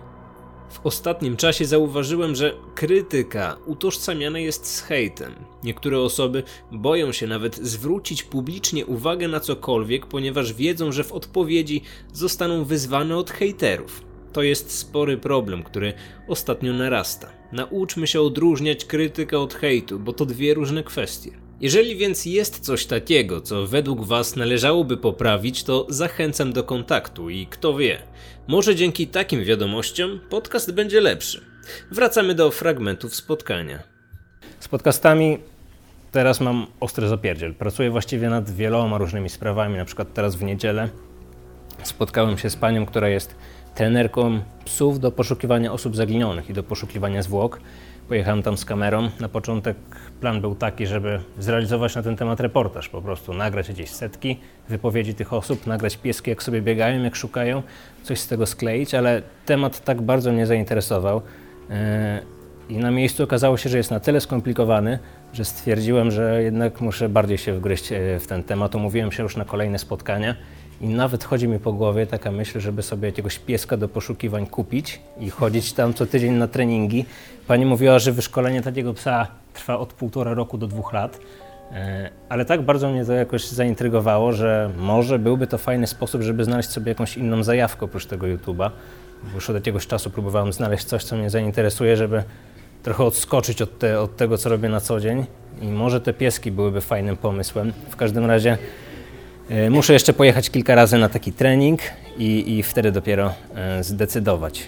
W 0.72 0.86
ostatnim 0.86 1.36
czasie 1.36 1.64
zauważyłem, 1.64 2.34
że 2.34 2.54
krytyka 2.74 3.56
utożsamiana 3.66 4.38
jest 4.38 4.66
z 4.66 4.80
hejtem. 4.80 5.32
Niektóre 5.64 6.00
osoby 6.00 6.42
boją 6.72 7.12
się 7.12 7.26
nawet 7.26 7.56
zwrócić 7.56 8.22
publicznie 8.22 8.86
uwagę 8.86 9.28
na 9.28 9.40
cokolwiek, 9.40 10.06
ponieważ 10.06 10.52
wiedzą, 10.52 10.92
że 10.92 11.04
w 11.04 11.12
odpowiedzi 11.12 11.82
zostaną 12.12 12.64
wyzwane 12.64 13.16
od 13.16 13.30
hejterów. 13.30 14.04
To 14.32 14.42
jest 14.42 14.78
spory 14.78 15.18
problem, 15.18 15.62
który 15.62 15.92
ostatnio 16.28 16.72
narasta. 16.72 17.32
Nauczmy 17.52 18.06
się 18.06 18.20
odróżniać 18.20 18.84
krytykę 18.84 19.38
od 19.38 19.54
hejtu, 19.54 19.98
bo 19.98 20.12
to 20.12 20.26
dwie 20.26 20.54
różne 20.54 20.82
kwestie. 20.82 21.41
Jeżeli 21.62 21.96
więc 21.96 22.26
jest 22.26 22.60
coś 22.60 22.86
takiego, 22.86 23.40
co 23.40 23.66
według 23.66 24.04
Was 24.04 24.36
należałoby 24.36 24.96
poprawić, 24.96 25.64
to 25.64 25.86
zachęcam 25.88 26.52
do 26.52 26.64
kontaktu 26.64 27.30
i 27.30 27.46
kto 27.46 27.76
wie, 27.76 27.98
może 28.48 28.76
dzięki 28.76 29.06
takim 29.06 29.44
wiadomościom 29.44 30.20
podcast 30.30 30.72
będzie 30.72 31.00
lepszy. 31.00 31.40
Wracamy 31.90 32.34
do 32.34 32.50
fragmentów 32.50 33.14
spotkania. 33.14 33.82
Z 34.60 34.68
podcastami 34.68 35.38
teraz 36.12 36.40
mam 36.40 36.66
ostry 36.80 37.08
zapierdziel. 37.08 37.54
Pracuję 37.54 37.90
właściwie 37.90 38.30
nad 38.30 38.50
wieloma 38.50 38.98
różnymi 38.98 39.28
sprawami. 39.28 39.76
Na 39.76 39.84
przykład 39.84 40.14
teraz 40.14 40.36
w 40.36 40.42
niedzielę 40.42 40.88
spotkałem 41.82 42.38
się 42.38 42.50
z 42.50 42.56
panią, 42.56 42.86
która 42.86 43.08
jest 43.08 43.34
trenerką 43.74 44.40
psów 44.64 45.00
do 45.00 45.12
poszukiwania 45.12 45.72
osób 45.72 45.96
zaginionych 45.96 46.50
i 46.50 46.52
do 46.52 46.62
poszukiwania 46.62 47.22
zwłok. 47.22 47.60
Pojechałem 48.12 48.42
tam 48.42 48.56
z 48.56 48.64
kamerą. 48.64 49.08
Na 49.20 49.28
początek 49.28 49.76
plan 50.20 50.40
był 50.40 50.54
taki, 50.54 50.86
żeby 50.86 51.20
zrealizować 51.38 51.94
na 51.94 52.02
ten 52.02 52.16
temat 52.16 52.40
reportaż, 52.40 52.88
po 52.88 53.02
prostu 53.02 53.34
nagrać 53.34 53.68
jakieś 53.68 53.90
setki 53.90 54.40
wypowiedzi 54.68 55.14
tych 55.14 55.32
osób, 55.32 55.66
nagrać 55.66 55.96
pieski, 55.96 56.30
jak 56.30 56.42
sobie 56.42 56.62
biegają, 56.62 57.02
jak 57.02 57.16
szukają, 57.16 57.62
coś 58.02 58.20
z 58.20 58.28
tego 58.28 58.46
skleić, 58.46 58.94
ale 58.94 59.22
temat 59.46 59.84
tak 59.84 60.02
bardzo 60.02 60.32
mnie 60.32 60.46
zainteresował. 60.46 61.22
Yy, 61.70 61.76
I 62.68 62.78
na 62.78 62.90
miejscu 62.90 63.24
okazało 63.24 63.56
się, 63.56 63.70
że 63.70 63.76
jest 63.76 63.90
na 63.90 64.00
tyle 64.00 64.20
skomplikowany, 64.20 64.98
że 65.32 65.44
stwierdziłem, 65.44 66.10
że 66.10 66.42
jednak 66.42 66.80
muszę 66.80 67.08
bardziej 67.08 67.38
się 67.38 67.54
wgryźć 67.54 67.92
e, 67.92 68.20
w 68.20 68.26
ten 68.26 68.42
temat. 68.42 68.74
Umówiłem 68.74 69.12
się 69.12 69.22
już 69.22 69.36
na 69.36 69.44
kolejne 69.44 69.78
spotkania 69.78 70.36
i 70.82 70.88
nawet 70.88 71.24
chodzi 71.24 71.48
mi 71.48 71.58
po 71.58 71.72
głowie 71.72 72.06
taka 72.06 72.32
myśl, 72.32 72.60
żeby 72.60 72.82
sobie 72.82 73.08
jakiegoś 73.08 73.38
pieska 73.38 73.76
do 73.76 73.88
poszukiwań 73.88 74.46
kupić 74.46 75.00
i 75.20 75.30
chodzić 75.30 75.72
tam 75.72 75.94
co 75.94 76.06
tydzień 76.06 76.32
na 76.32 76.48
treningi. 76.48 77.04
Pani 77.46 77.66
mówiła, 77.66 77.98
że 77.98 78.12
wyszkolenie 78.12 78.62
takiego 78.62 78.94
psa 78.94 79.26
trwa 79.54 79.78
od 79.78 79.92
półtora 79.92 80.34
roku 80.34 80.58
do 80.58 80.66
dwóch 80.66 80.92
lat. 80.92 81.18
E, 81.72 82.10
ale 82.28 82.44
tak 82.44 82.62
bardzo 82.62 82.90
mnie 82.90 83.04
to 83.04 83.12
jakoś 83.12 83.48
zaintrygowało, 83.48 84.32
że 84.32 84.70
może 84.78 85.18
byłby 85.18 85.46
to 85.46 85.58
fajny 85.58 85.86
sposób, 85.86 86.22
żeby 86.22 86.44
znaleźć 86.44 86.70
sobie 86.70 86.88
jakąś 86.88 87.16
inną 87.16 87.42
zajawkę 87.42 87.84
oprócz 87.84 88.06
tego 88.06 88.26
YouTube'a. 88.26 88.70
Bo 89.22 89.34
już 89.34 89.50
od 89.50 89.56
jakiegoś 89.56 89.86
czasu 89.86 90.10
próbowałem 90.10 90.52
znaleźć 90.52 90.84
coś, 90.84 91.04
co 91.04 91.16
mnie 91.16 91.30
zainteresuje, 91.30 91.96
żeby 91.96 92.22
trochę 92.82 93.04
odskoczyć 93.04 93.62
od, 93.62 93.78
te, 93.78 94.00
od 94.00 94.16
tego, 94.16 94.38
co 94.38 94.48
robię 94.48 94.68
na 94.68 94.80
co 94.80 95.00
dzień. 95.00 95.24
I 95.62 95.66
może 95.66 96.00
te 96.00 96.12
pieski 96.12 96.52
byłyby 96.52 96.80
fajnym 96.80 97.16
pomysłem. 97.16 97.72
W 97.90 97.96
każdym 97.96 98.26
razie 98.26 98.58
muszę 99.70 99.92
jeszcze 99.92 100.12
pojechać 100.12 100.50
kilka 100.50 100.74
razy 100.74 100.98
na 100.98 101.08
taki 101.08 101.32
trening 101.32 101.80
i, 102.18 102.58
i 102.58 102.62
wtedy 102.62 102.92
dopiero 102.92 103.34
e, 103.54 103.84
zdecydować. 103.84 104.66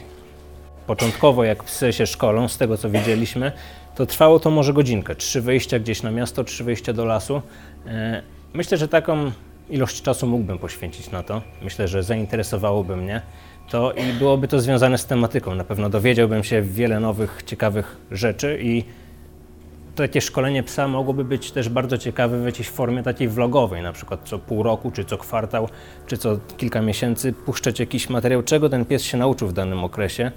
Początkowo, 0.87 1.44
jak 1.44 1.64
psy 1.64 1.92
się 1.92 2.07
szkolą, 2.07 2.48
z 2.48 2.59
tego 2.59 2.77
co 2.77 2.90
widzieliśmy, 2.90 3.53
to 3.94 4.07
trwało 4.07 4.40
to 4.40 4.51
może 4.51 4.72
godzinkę. 4.72 5.14
Trzy 5.14 5.40
wyjścia 5.40 5.79
gdzieś 5.79 6.03
na 6.03 6.11
miasto, 6.11 6.44
trzy 6.44 6.64
wyjścia 6.64 6.92
do 6.92 7.05
lasu. 7.05 7.42
E, 7.87 8.22
myślę, 8.55 8.79
że 8.79 8.88
taką 8.88 9.33
ilość 9.70 10.03
czasu 10.03 10.27
mógłbym 10.27 10.59
poświęcić 10.59 11.11
na 11.11 11.22
to. 11.22 11.42
Myślę, 11.62 11.88
że 11.88 12.03
zainteresowałoby 12.03 12.96
mnie 12.96 13.22
to 13.70 13.92
i 13.92 14.12
byłoby 14.12 14.48
to 14.48 14.61
związane 14.61 14.98
z 14.98 15.07
tematyką. 15.07 15.55
Na 15.55 15.64
pewno 15.64 15.90
dowiedziałbym 15.90 16.44
się 16.44 16.62
wiele 16.62 17.01
nowych, 17.01 17.42
ciekawych 17.46 17.96
rzeczy 18.11 18.59
i 18.62 18.85
takie 19.94 20.20
szkolenie 20.20 20.62
psa 20.62 20.88
mogłoby 20.88 21.24
być 21.24 21.50
też 21.50 21.68
bardzo 21.68 21.98
ciekawe 21.98 22.40
w 22.42 22.44
jakiejś 22.44 22.68
formie 22.68 23.02
takiej 23.02 23.28
vlogowej, 23.28 23.83
na 23.83 23.92
przykład 23.92 24.20
co 24.24 24.38
pół 24.38 24.62
roku, 24.62 24.90
czy 24.90 25.04
co 25.04 25.18
kwartał, 25.18 25.68
czy 26.07 26.16
co 26.16 26.38
kilka 26.57 26.83
miesięcy 26.83 27.33
puszczać 27.33 27.80
jakiś 27.80 28.11
materiał, 28.11 28.42
czego 28.42 28.68
ten 28.68 28.85
pies 28.85 29.02
się 29.02 29.18
nauczył 29.18 29.48
w 29.48 29.52
danym 29.52 29.85
okresie, 29.85 30.33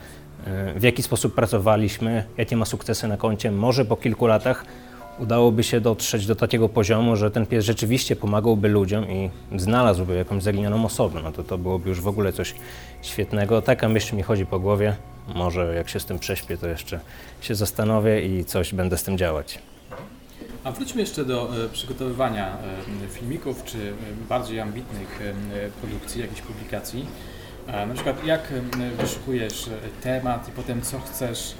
w 0.75 0.83
jaki 0.83 1.03
sposób 1.03 1.35
pracowaliśmy, 1.35 2.23
jakie 2.37 2.57
ma 2.57 2.65
sukcesy 2.65 3.07
na 3.07 3.17
koncie. 3.17 3.51
Może 3.51 3.85
po 3.85 3.95
kilku 3.97 4.27
latach 4.27 4.65
udałoby 5.19 5.63
się 5.63 5.81
dotrzeć 5.81 6.25
do 6.25 6.35
takiego 6.35 6.69
poziomu, 6.69 7.15
że 7.15 7.31
ten 7.31 7.45
pies 7.45 7.65
rzeczywiście 7.65 8.15
pomagałby 8.15 8.67
ludziom 8.67 9.09
i 9.09 9.29
znalazłby 9.55 10.15
jakąś 10.15 10.43
zaginioną 10.43 10.85
osobę. 10.85 11.19
No 11.23 11.31
to 11.31 11.43
to 11.43 11.57
byłoby 11.57 11.89
już 11.89 12.01
w 12.01 12.07
ogóle 12.07 12.33
coś 12.33 12.55
świetnego. 13.01 13.61
Taka 13.61 13.89
myśl 13.89 14.15
mi 14.15 14.23
chodzi 14.23 14.45
po 14.45 14.59
głowie. 14.59 14.95
Może 15.35 15.75
jak 15.75 15.89
się 15.89 15.99
z 15.99 16.05
tym 16.05 16.19
prześpię, 16.19 16.57
to 16.57 16.67
jeszcze 16.67 16.99
się 17.41 17.55
zastanowię 17.55 18.21
i 18.21 18.45
coś 18.45 18.73
będę 18.73 18.97
z 18.97 19.03
tym 19.03 19.17
działać. 19.17 19.59
A 20.63 20.71
wróćmy 20.71 21.01
jeszcze 21.01 21.25
do 21.25 21.65
e, 21.65 21.69
przygotowywania 21.69 22.47
e, 22.47 23.07
filmików, 23.07 23.63
czy 23.63 23.77
e, 23.77 23.93
bardziej 24.29 24.59
ambitnych 24.59 25.19
produkcji, 25.81 26.21
jakichś 26.21 26.41
publikacji. 26.41 27.05
Na 27.87 27.93
przykład 27.93 28.25
jak 28.25 28.53
wyszukujesz 28.97 29.69
temat 30.03 30.49
i 30.49 30.51
potem 30.51 30.81
co 30.81 30.99
chcesz 30.99 31.53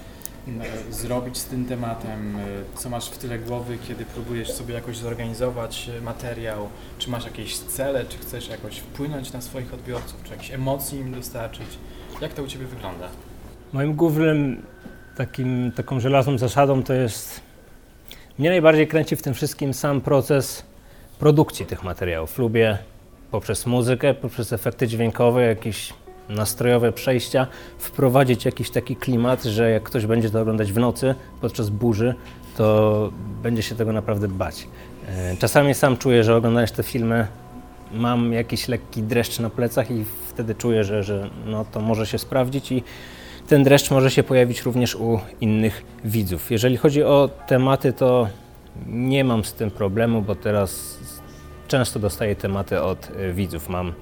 zrobić 0.92 1.38
z 1.38 1.46
tym 1.46 1.66
tematem, 1.66 2.36
e, 2.36 2.40
co 2.76 2.90
masz 2.90 3.10
w 3.10 3.18
tyle 3.18 3.40
głowy, 3.40 3.78
kiedy 3.88 4.06
próbujesz 4.06 4.52
sobie 4.52 4.74
jakoś 4.74 4.98
zorganizować 4.98 5.90
e, 5.98 6.02
materiał, 6.02 6.70
czy 6.98 7.10
masz 7.10 7.26
jakieś 7.26 7.58
cele, 7.58 8.06
czy 8.06 8.18
chcesz 8.18 8.48
jakoś 8.48 8.78
wpłynąć 8.78 9.34
na 9.34 9.42
swoich 9.42 9.74
odbiorców, 9.74 10.24
czy 10.24 10.32
jakieś 10.32 10.52
emocji 10.52 11.00
im 11.00 11.12
dostarczyć. 11.12 11.68
Jak 12.22 12.34
to 12.34 12.44
u 12.44 12.48
Ciebie 12.48 12.66
wygląda? 12.66 13.08
Moim 13.74 13.94
głównym 13.94 14.66
takim, 15.16 15.72
taką 15.76 16.00
żelazną 16.00 16.38
zasadą 16.38 16.84
to 16.84 16.94
jest. 16.94 17.42
Mnie 18.40 18.50
najbardziej 18.50 18.88
kręci 18.88 19.16
w 19.16 19.22
tym 19.22 19.34
wszystkim 19.34 19.74
sam 19.74 20.02
proces 20.02 20.66
produkcji 21.20 21.66
tych 21.66 21.84
materiałów. 21.84 22.38
Lubię 22.38 22.78
poprzez 23.32 23.66
muzykę, 23.66 24.14
poprzez 24.14 24.54
efekty 24.54 24.88
dźwiękowe, 24.88 25.46
jakieś 25.46 25.94
nastrojowe 26.30 26.92
przejścia 26.92 27.48
wprowadzić 27.78 28.46
jakiś 28.46 28.70
taki 28.70 28.96
klimat, 28.96 29.44
że 29.44 29.72
jak 29.72 29.84
ktoś 29.84 30.06
będzie 30.06 30.30
to 30.30 30.42
oglądać 30.42 30.72
w 30.74 30.78
nocy 30.78 31.16
podczas 31.42 31.70
burzy, 31.70 32.16
to 32.58 33.10
będzie 33.44 33.64
się 33.64 33.76
tego 33.76 33.94
naprawdę 33.94 34.28
bać. 34.28 34.68
E, 35.08 35.38
Czasami 35.38 35.74
sam 35.74 35.98
czuję, 35.98 36.24
że 36.24 36.36
oglądając 36.36 36.72
te 36.72 36.84
filmy 36.84 37.28
mam 37.94 38.34
jakiś 38.34 38.68
lekki 38.68 39.04
dreszcz 39.04 39.40
na 39.40 39.50
plecach 39.50 39.92
i 39.92 40.06
wtedy 40.28 40.56
czuję, 40.56 40.84
że, 40.84 41.04
że 41.04 41.30
no, 41.46 41.66
to 41.66 41.82
może 41.82 42.06
się 42.06 42.18
sprawdzić 42.18 42.72
i 42.72 42.84
ten 43.48 43.64
dreszcz 43.64 43.92
może 43.92 44.12
się 44.12 44.24
pojawić 44.24 44.62
również 44.62 44.96
u 44.96 45.20
innych 45.42 45.86
widzów. 46.06 46.52
Jeżeli 46.52 46.78
chodzi 46.78 47.04
o 47.04 47.30
tematy, 47.48 47.94
to 47.94 48.28
nie 48.88 49.24
mam 49.24 49.44
z 49.44 49.54
tym 49.54 49.72
problemu, 49.72 50.22
bo 50.22 50.36
teraz 50.36 51.00
często 51.68 52.00
dostaję 52.00 52.36
tematy 52.36 52.82
od 52.82 53.12
widzów. 53.34 53.70
Mam 53.70 53.94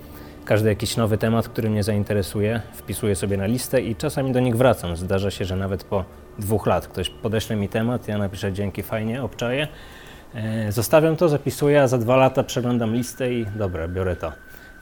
każdy 0.46 0.70
jakiś 0.70 0.98
nowy 0.98 1.18
temat, 1.18 1.50
który 1.50 1.70
mnie 1.70 1.84
zainteresuje, 1.84 2.62
wpisuję 2.74 3.16
sobie 3.16 3.38
na 3.38 3.46
listę 3.46 3.82
i 3.82 3.96
czasami 3.96 4.32
do 4.32 4.40
nich 4.40 4.58
wracam. 4.58 4.96
Zdarza 4.98 5.32
się, 5.32 5.46
że 5.46 5.56
nawet 5.56 5.84
po 5.84 6.06
dwóch 6.40 6.66
lat 6.68 6.88
ktoś 6.88 7.10
podeśle 7.10 7.56
mi 7.56 7.70
temat, 7.70 8.08
ja 8.08 8.18
napiszę 8.18 8.54
dzięki, 8.54 8.84
fajnie, 8.84 9.24
obczaję. 9.24 9.68
E, 10.36 10.72
Zostawiam 10.72 11.16
to, 11.16 11.30
zapisuję, 11.30 11.82
a 11.82 11.88
za 11.88 11.98
dwa 11.98 12.16
lata 12.16 12.44
przeglądam 12.44 12.94
listę 12.96 13.34
i 13.34 13.46
dobra, 13.56 13.88
biorę 13.88 14.16
to. 14.16 14.32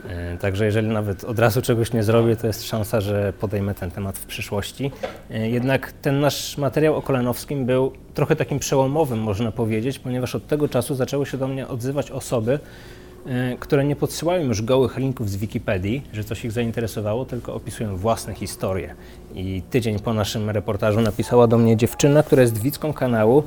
E, 0.10 0.38
Także 0.38 0.65
jeżeli 0.65 0.88
nawet 0.88 1.23
od 1.23 1.39
razu 1.39 1.62
czegoś 1.62 1.93
nie 1.93 2.04
zrobię, 2.04 2.36
to 2.36 2.47
jest 2.47 2.63
szansa, 2.67 3.02
że 3.02 3.34
podejmę 3.39 3.73
ten 3.76 3.91
temat 3.91 4.17
w 4.17 4.26
przyszłości. 4.26 4.91
E, 5.32 5.49
Jednak 5.49 5.91
ten 5.91 6.19
nasz 6.19 6.58
materiał 6.58 6.95
o 6.95 7.02
Kolanowskim 7.02 7.65
był 7.65 7.91
trochę 8.13 8.36
takim 8.36 8.60
przełomowym, 8.60 9.19
można 9.19 9.52
powiedzieć, 9.52 9.99
ponieważ 9.99 10.36
od 10.36 10.47
tego 10.47 10.67
czasu 10.67 10.95
zaczęły 10.95 11.26
się 11.26 11.38
do 11.38 11.47
mnie 11.47 11.67
odzywać 11.67 12.12
osoby, 12.12 12.60
które 13.60 13.86
nie 13.86 13.96
podsyłają 13.96 14.48
już 14.48 14.62
gołych 14.62 14.98
linków 14.98 15.30
z 15.30 15.36
Wikipedii, 15.36 16.02
że 16.14 16.24
coś 16.24 16.46
ich 16.46 16.52
zainteresowało, 16.52 17.26
tylko 17.26 17.54
opisują 17.54 17.98
własne 17.98 18.34
historie. 18.34 18.96
I 19.36 19.62
tydzień 19.70 20.00
po 20.00 20.14
naszym 20.14 20.50
reportażu 20.50 21.02
napisała 21.02 21.48
do 21.48 21.58
mnie 21.58 21.78
dziewczyna, 21.78 22.24
która 22.24 22.42
jest 22.42 22.62
widzką 22.62 22.94
kanału. 22.94 23.44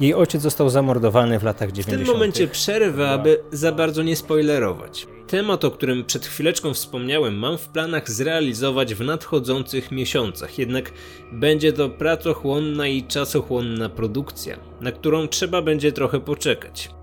Jej 0.00 0.14
ojciec 0.14 0.42
został 0.42 0.70
zamordowany 0.70 1.38
w 1.38 1.42
latach 1.42 1.68
W 1.68 1.72
90. 1.72 2.06
tym 2.06 2.14
momencie 2.14 2.48
przerwę, 2.48 3.10
aby 3.10 3.40
za 3.52 3.72
bardzo 3.72 4.02
nie 4.02 4.16
spoilerować. 4.16 5.06
Temat, 5.26 5.64
o 5.64 5.70
którym 5.70 6.04
przed 6.04 6.26
chwileczką 6.26 6.74
wspomniałem, 6.74 7.38
mam 7.38 7.58
w 7.58 7.68
planach 7.68 8.10
zrealizować 8.10 8.94
w 8.94 9.00
nadchodzących 9.00 9.92
miesiącach, 9.92 10.58
jednak 10.58 10.92
będzie 11.32 11.72
to 11.72 11.88
pracochłonna 11.88 12.88
i 12.88 13.02
czasochłonna 13.02 13.88
produkcja, 13.88 14.56
na 14.80 14.92
którą 14.92 15.28
trzeba 15.28 15.62
będzie 15.62 15.92
trochę 15.92 16.20
poczekać. 16.20 16.97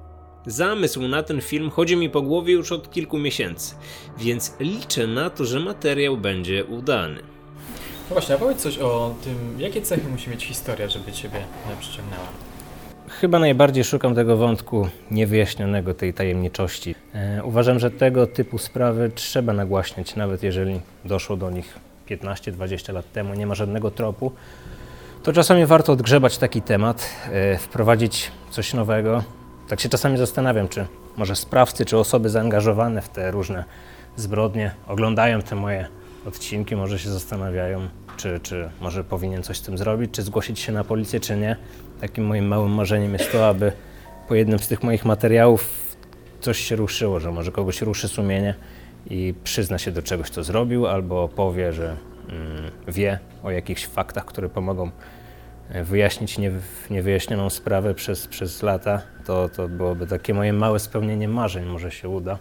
Zamysł 0.47 1.07
na 1.07 1.23
ten 1.23 1.41
film 1.41 1.69
chodzi 1.69 1.95
mi 1.95 2.09
po 2.09 2.21
głowie 2.21 2.53
już 2.53 2.71
od 2.71 2.91
kilku 2.91 3.17
miesięcy, 3.17 3.75
więc 4.17 4.53
liczę 4.59 5.07
na 5.07 5.29
to, 5.29 5.45
że 5.45 5.59
materiał 5.59 6.17
będzie 6.17 6.65
udany. 6.65 7.19
No 8.09 8.13
właśnie, 8.13 8.35
a 8.35 8.37
powiedz 8.37 8.57
coś 8.57 8.77
o 8.77 9.15
tym, 9.23 9.35
jakie 9.57 9.81
cechy 9.81 10.09
musi 10.09 10.29
mieć 10.29 10.45
historia, 10.45 10.89
żeby 10.89 11.11
Ciebie 11.11 11.39
przyciągnęła. 11.79 12.27
Chyba 13.07 13.39
najbardziej 13.39 13.83
szukam 13.83 14.15
tego 14.15 14.37
wątku 14.37 14.89
niewyjaśnionego, 15.11 15.93
tej 15.93 16.13
tajemniczości. 16.13 16.95
E, 17.13 17.41
uważam, 17.43 17.79
że 17.79 17.91
tego 17.91 18.27
typu 18.27 18.57
sprawy 18.57 19.11
trzeba 19.15 19.53
nagłaśniać, 19.53 20.15
nawet 20.15 20.43
jeżeli 20.43 20.79
doszło 21.05 21.37
do 21.37 21.51
nich 21.51 21.79
15-20 22.09 22.93
lat 22.93 23.11
temu, 23.11 23.33
nie 23.33 23.47
ma 23.47 23.55
żadnego 23.55 23.91
tropu. 23.91 24.31
To 25.23 25.33
czasami 25.33 25.65
warto 25.65 25.93
odgrzebać 25.93 26.37
taki 26.37 26.61
temat, 26.61 27.09
e, 27.31 27.57
wprowadzić 27.57 28.31
coś 28.51 28.73
nowego. 28.73 29.23
Tak 29.67 29.79
się 29.79 29.89
czasami 29.89 30.17
zastanawiam, 30.17 30.67
czy 30.67 30.85
może 31.17 31.35
sprawcy, 31.35 31.85
czy 31.85 31.97
osoby 31.97 32.29
zaangażowane 32.29 33.01
w 33.01 33.09
te 33.09 33.31
różne 33.31 33.63
zbrodnie 34.15 34.71
oglądają 34.87 35.41
te 35.41 35.55
moje 35.55 35.87
odcinki, 36.25 36.75
może 36.75 36.99
się 36.99 37.09
zastanawiają, 37.09 37.87
czy, 38.17 38.39
czy 38.43 38.69
może 38.81 39.03
powinien 39.03 39.43
coś 39.43 39.57
z 39.57 39.61
tym 39.61 39.77
zrobić, 39.77 40.11
czy 40.11 40.21
zgłosić 40.21 40.59
się 40.59 40.71
na 40.71 40.83
policję, 40.83 41.19
czy 41.19 41.37
nie. 41.37 41.55
Takim 42.01 42.25
moim 42.25 42.47
małym 42.47 42.71
marzeniem 42.71 43.13
jest 43.13 43.31
to, 43.31 43.47
aby 43.47 43.71
po 44.27 44.35
jednym 44.35 44.59
z 44.59 44.67
tych 44.67 44.83
moich 44.83 45.05
materiałów 45.05 45.95
coś 46.41 46.59
się 46.59 46.75
ruszyło, 46.75 47.19
że 47.19 47.31
może 47.31 47.51
kogoś 47.51 47.81
ruszy 47.81 48.07
sumienie 48.07 48.55
i 49.09 49.33
przyzna 49.43 49.77
się 49.77 49.91
do 49.91 50.01
czegoś, 50.01 50.29
co 50.29 50.43
zrobił, 50.43 50.87
albo 50.87 51.27
powie, 51.27 51.73
że 51.73 51.97
mm, 52.29 52.71
wie 52.87 53.19
o 53.43 53.51
jakichś 53.51 53.85
faktach, 53.85 54.25
które 54.25 54.49
pomogą 54.49 54.91
wyjaśnić 55.69 56.37
nie, 56.37 56.51
niewyjaśnioną 56.89 57.49
sprawę 57.49 57.93
przez, 57.93 58.27
przez 58.27 58.63
lata. 58.63 59.01
To, 59.25 59.49
to 59.49 59.67
byłoby 59.67 60.07
takie 60.07 60.33
moje 60.33 60.53
małe 60.53 60.79
spełnienie 60.79 61.27
marzeń, 61.27 61.65
może 61.65 61.91
się 61.91 62.09
uda. 62.09 62.37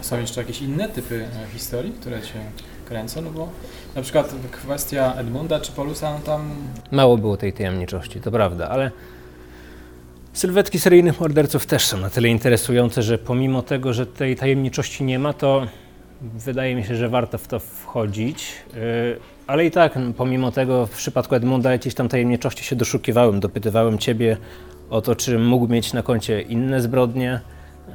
Są 0.00 0.20
jeszcze 0.20 0.40
jakieś 0.40 0.62
inne 0.62 0.88
typy 0.88 1.24
e, 1.24 1.52
historii, 1.52 1.92
które 1.92 2.22
Cię 2.22 2.40
kręcą? 2.88 3.22
No 3.22 3.30
bo 3.30 3.48
na 3.94 4.02
przykład 4.02 4.34
kwestia 4.50 5.14
Edmunda 5.14 5.60
czy 5.60 5.72
Polusa, 5.72 6.12
no 6.12 6.18
tam 6.18 6.54
Mało 6.90 7.18
było 7.18 7.36
tej 7.36 7.52
tajemniczości, 7.52 8.20
to 8.20 8.30
prawda, 8.30 8.68
ale 8.68 8.90
sylwetki 10.32 10.80
seryjnych 10.80 11.20
morderców 11.20 11.66
też 11.66 11.86
są 11.86 11.96
na 11.96 12.10
tyle 12.10 12.28
interesujące, 12.28 13.02
że 13.02 13.18
pomimo 13.18 13.62
tego, 13.62 13.92
że 13.92 14.06
tej 14.06 14.36
tajemniczości 14.36 15.04
nie 15.04 15.18
ma, 15.18 15.32
to 15.32 15.66
wydaje 16.22 16.74
mi 16.74 16.84
się, 16.84 16.96
że 16.96 17.08
warto 17.08 17.38
w 17.38 17.48
to 17.48 17.58
wchodzić. 17.58 18.52
Yy, 18.74 18.80
Ale 19.46 19.66
i 19.66 19.70
tak, 19.70 19.98
pomimo 20.16 20.52
tego, 20.52 20.86
w 20.86 20.90
przypadku 20.90 21.34
Edmunda 21.34 21.72
jakiejś 21.72 21.94
tam 21.94 22.08
tajemniczości 22.08 22.64
się 22.64 22.76
doszukiwałem, 22.76 23.40
dopytywałem 23.40 23.98
Ciebie 23.98 24.36
o 24.90 25.00
to, 25.02 25.16
czy 25.16 25.38
mógł 25.38 25.68
mieć 25.68 25.92
na 25.92 26.02
koncie 26.02 26.42
inne 26.42 26.80
zbrodnie. 26.80 27.40
Yy, 27.88 27.94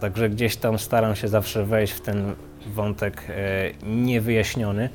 Także 0.00 0.30
gdzieś 0.30 0.56
tam 0.56 0.78
staram 0.78 1.16
się 1.16 1.28
zawsze 1.28 1.64
wejść 1.64 1.92
w 1.92 2.00
ten 2.00 2.34
wątek 2.66 3.22
yy, 3.82 3.94
niewyjaśniony, 3.94 4.88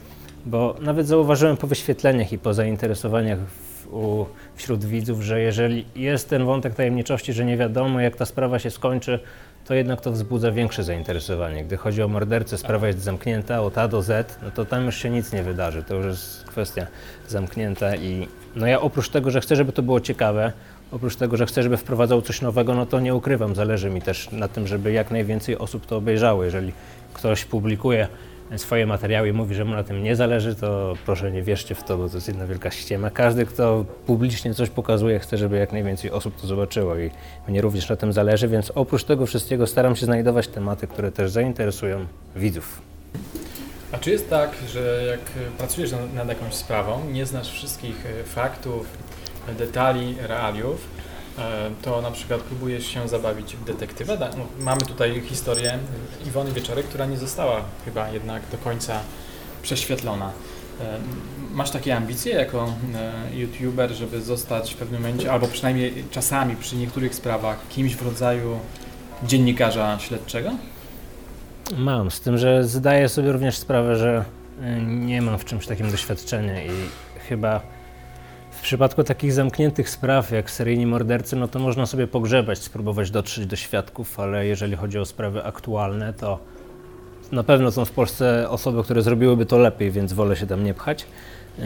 bo 0.46 0.76
nawet 0.82 1.08
zauważyłem 1.08 1.58
po 1.58 1.68
wyświetleniach 1.68 2.32
i 2.32 2.38
po 2.38 2.54
zainteresowaniach 2.54 3.40
u, 3.92 4.26
wśród 4.56 4.86
widzów, 4.86 5.22
że 5.22 5.42
jeżeli 5.42 5.86
jest 5.96 6.30
ten 6.30 6.46
wątek 6.46 6.74
tajemniczości, 6.76 7.34
że 7.34 7.46
nie 7.46 7.58
wiadomo 7.58 8.00
jak 8.00 8.16
ta 8.16 8.26
sprawa 8.26 8.60
się 8.60 8.72
skończy, 8.72 9.20
to 9.68 9.74
jednak 9.74 10.02
to 10.02 10.12
wzbudza 10.12 10.52
większe 10.52 10.84
zainteresowanie. 10.84 11.64
Gdy 11.64 11.78
chodzi 11.78 12.04
o 12.04 12.08
mordercę, 12.08 12.58
sprawa 12.58 12.88
jest 12.88 13.00
zamknięta 13.00 13.62
od 13.62 13.78
A 13.78 13.88
do 13.88 14.02
Z, 14.02 14.40
no 14.44 14.52
to 14.52 14.66
tam 14.66 14.86
już 14.86 14.98
się 14.98 15.10
nic 15.10 15.34
nie 15.34 15.44
wydarzy. 15.44 15.84
To 15.84 15.96
już 15.96 16.06
jest 16.06 16.44
kwestia 16.44 16.88
zamknięta 17.28 17.96
i 17.96 18.28
no 18.56 18.68
ja 18.68 18.82
oprócz 18.82 19.10
tego, 19.10 19.32
że 19.32 19.42
chcę, 19.42 19.56
żeby 19.56 19.72
to 19.72 19.84
było 19.84 20.00
ciekawe, 20.00 20.54
oprócz 20.92 21.16
tego, 21.16 21.38
że 21.38 21.46
chcę, 21.46 21.64
żeby 21.64 21.78
wprowadzał 21.78 22.22
coś 22.22 22.42
nowego, 22.42 22.74
no 22.76 22.86
to 22.86 23.00
nie 23.00 23.16
ukrywam, 23.16 23.56
zależy 23.56 23.90
mi 23.90 24.02
też 24.02 24.32
na 24.32 24.48
tym, 24.48 24.68
żeby 24.68 24.92
jak 24.92 25.12
najwięcej 25.12 25.58
osób 25.58 25.86
to 25.86 25.98
obejrzało. 25.98 26.44
Jeżeli 26.44 26.74
ktoś 27.14 27.46
publikuje 27.46 28.08
swoje 28.56 28.86
materiały 28.86 29.30
i 29.30 29.34
mówi, 29.34 29.56
że 29.56 29.66
mu 29.66 29.76
na 29.76 29.84
tym 29.84 30.04
nie 30.04 30.16
zależy, 30.16 30.56
to 30.56 30.94
proszę 31.06 31.32
nie 31.32 31.44
wierzcie 31.44 31.76
w 31.76 31.84
to, 31.84 31.98
bo 31.98 32.10
to 32.10 32.16
jest 32.16 32.28
jedna 32.28 32.48
wielka 32.48 32.72
ściema. 32.72 33.10
Każdy, 33.10 33.46
kto 33.46 33.86
publicznie 34.06 34.54
coś 34.54 34.70
pokazuje, 34.70 35.20
chce, 35.20 35.38
żeby 35.38 35.58
jak 35.58 35.72
najwięcej 35.72 36.12
osób 36.12 36.42
to 36.42 36.48
zobaczyło 36.48 36.98
i 36.98 37.12
mnie 37.48 37.62
również 37.62 37.90
na 37.90 37.96
tym 37.96 38.14
zależy, 38.14 38.48
więc 38.48 38.72
oprócz 38.76 39.04
tego 39.04 39.26
wszystkiego 39.26 39.68
staram 39.68 39.96
się 39.96 40.06
znajdować 40.06 40.48
tematy, 40.48 40.88
które 40.88 41.12
też 41.12 41.32
zainteresują 41.32 42.06
widzów. 42.36 42.82
A 43.92 43.98
czy 43.98 44.12
jest 44.12 44.30
tak, 44.30 44.50
że 44.70 45.04
jak 45.08 45.20
pracujesz 45.58 45.92
nad, 46.16 46.30
jakąś 46.30 46.54
sprawą, 46.54 47.10
nie 47.12 47.26
znasz 47.26 47.52
wszystkich 47.52 48.06
e, 48.06 48.24
faktów, 48.24 48.88
detali, 49.58 50.16
realiów, 50.28 50.88
to 51.82 52.02
na 52.02 52.12
przykład 52.12 52.42
próbujesz 52.42 52.88
się 52.88 53.08
zabawić 53.08 53.56
w 53.56 53.64
detektywa? 53.64 54.14
No, 54.14 54.46
mamy 54.60 54.82
tutaj 54.82 55.22
historię 55.22 55.80
Iwony 56.28 56.52
Wieczorek, 56.52 56.86
która 56.86 57.06
nie 57.06 57.18
została 57.18 57.62
chyba 57.86 58.10
jednak 58.10 58.42
do 58.52 58.58
końca 58.58 59.00
prześwietlona. 59.62 60.32
E, 60.82 60.98
Masz 61.52 61.72
takie 61.72 61.96
ambicje 61.96 62.34
jako 62.34 62.74
e, 62.96 63.36
youtuber, 63.36 63.92
żeby 63.92 64.22
zostać 64.22 64.74
w 64.74 64.78
pewnym 64.78 65.02
momencie, 65.02 65.32
albo 65.32 65.48
przynajmniej 65.48 66.04
czasami 66.12 66.56
przy 66.56 66.76
niektórych 66.76 67.16
sprawach, 67.16 67.58
kimś 67.70 67.96
w 67.96 68.02
rodzaju 68.02 68.60
dziennikarza 69.24 70.00
śledczego? 70.00 70.50
Mam, 71.78 72.12
z 72.12 72.22
tym, 72.22 72.38
że 72.38 72.64
zdaję 72.64 73.10
sobie 73.10 73.32
również 73.32 73.58
sprawę, 73.58 73.96
że 73.96 74.26
nie 74.88 75.22
mam 75.22 75.38
w 75.38 75.46
czymś 75.46 75.68
takim 75.68 75.92
doświadczenia 75.92 76.64
i 76.64 76.70
chyba 77.30 77.62
w 78.58 78.62
przypadku 78.62 79.04
takich 79.04 79.34
zamkniętych 79.34 79.90
spraw 79.90 80.32
jak 80.32 80.52
seryjni 80.52 80.86
mordercy, 80.86 81.36
no 81.36 81.48
to 81.48 81.60
można 81.60 81.86
sobie 81.86 82.08
pogrzebać, 82.08 82.60
spróbować 82.60 83.12
dotrzeć 83.12 83.46
do 83.46 83.56
świadków, 83.56 84.20
ale 84.20 84.46
jeżeli 84.46 84.76
chodzi 84.76 85.00
o 85.00 85.06
sprawy 85.06 85.44
aktualne, 85.44 86.14
to 86.14 86.40
na 87.32 87.44
pewno 87.44 87.72
są 87.72 87.86
w 87.86 87.92
Polsce 87.92 88.50
osoby, 88.50 88.84
które 88.84 89.02
zrobiłyby 89.02 89.46
to 89.46 89.58
lepiej, 89.58 89.92
więc 89.92 90.14
wolę 90.14 90.36
się 90.36 90.48
tam 90.48 90.64
nie 90.64 90.74
pchać. 90.74 91.06
Y, 91.60 91.64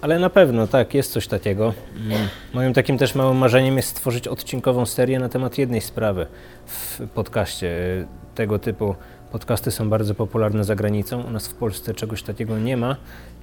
Ale 0.00 0.18
na 0.18 0.30
pewno 0.30 0.66
tak, 0.66 0.94
jest 0.94 1.12
coś 1.12 1.26
takiego. 1.26 1.74
Mm, 2.06 2.28
Moim 2.54 2.72
takim 2.72 2.98
też 2.98 3.14
małym 3.14 3.36
marzeniem 3.36 3.76
jest 3.76 3.88
stworzyć 3.88 4.28
odcinkową 4.28 4.86
serię 4.86 5.18
na 5.18 5.28
temat 5.28 5.58
jednej 5.58 5.80
sprawy 5.80 6.26
w 6.66 7.00
podcaście. 7.14 7.66
Y, 7.66 8.06
Tego 8.34 8.58
typu 8.58 8.94
podcasty 9.36 9.70
są 9.70 9.90
bardzo 9.90 10.14
popularne 10.14 10.64
za 10.64 10.74
granicą. 10.74 11.22
U 11.22 11.30
nas 11.30 11.48
w 11.48 11.54
Polsce 11.54 11.94
czegoś 11.94 12.22
takiego 12.22 12.58
nie 12.58 12.76
ma 12.76 12.96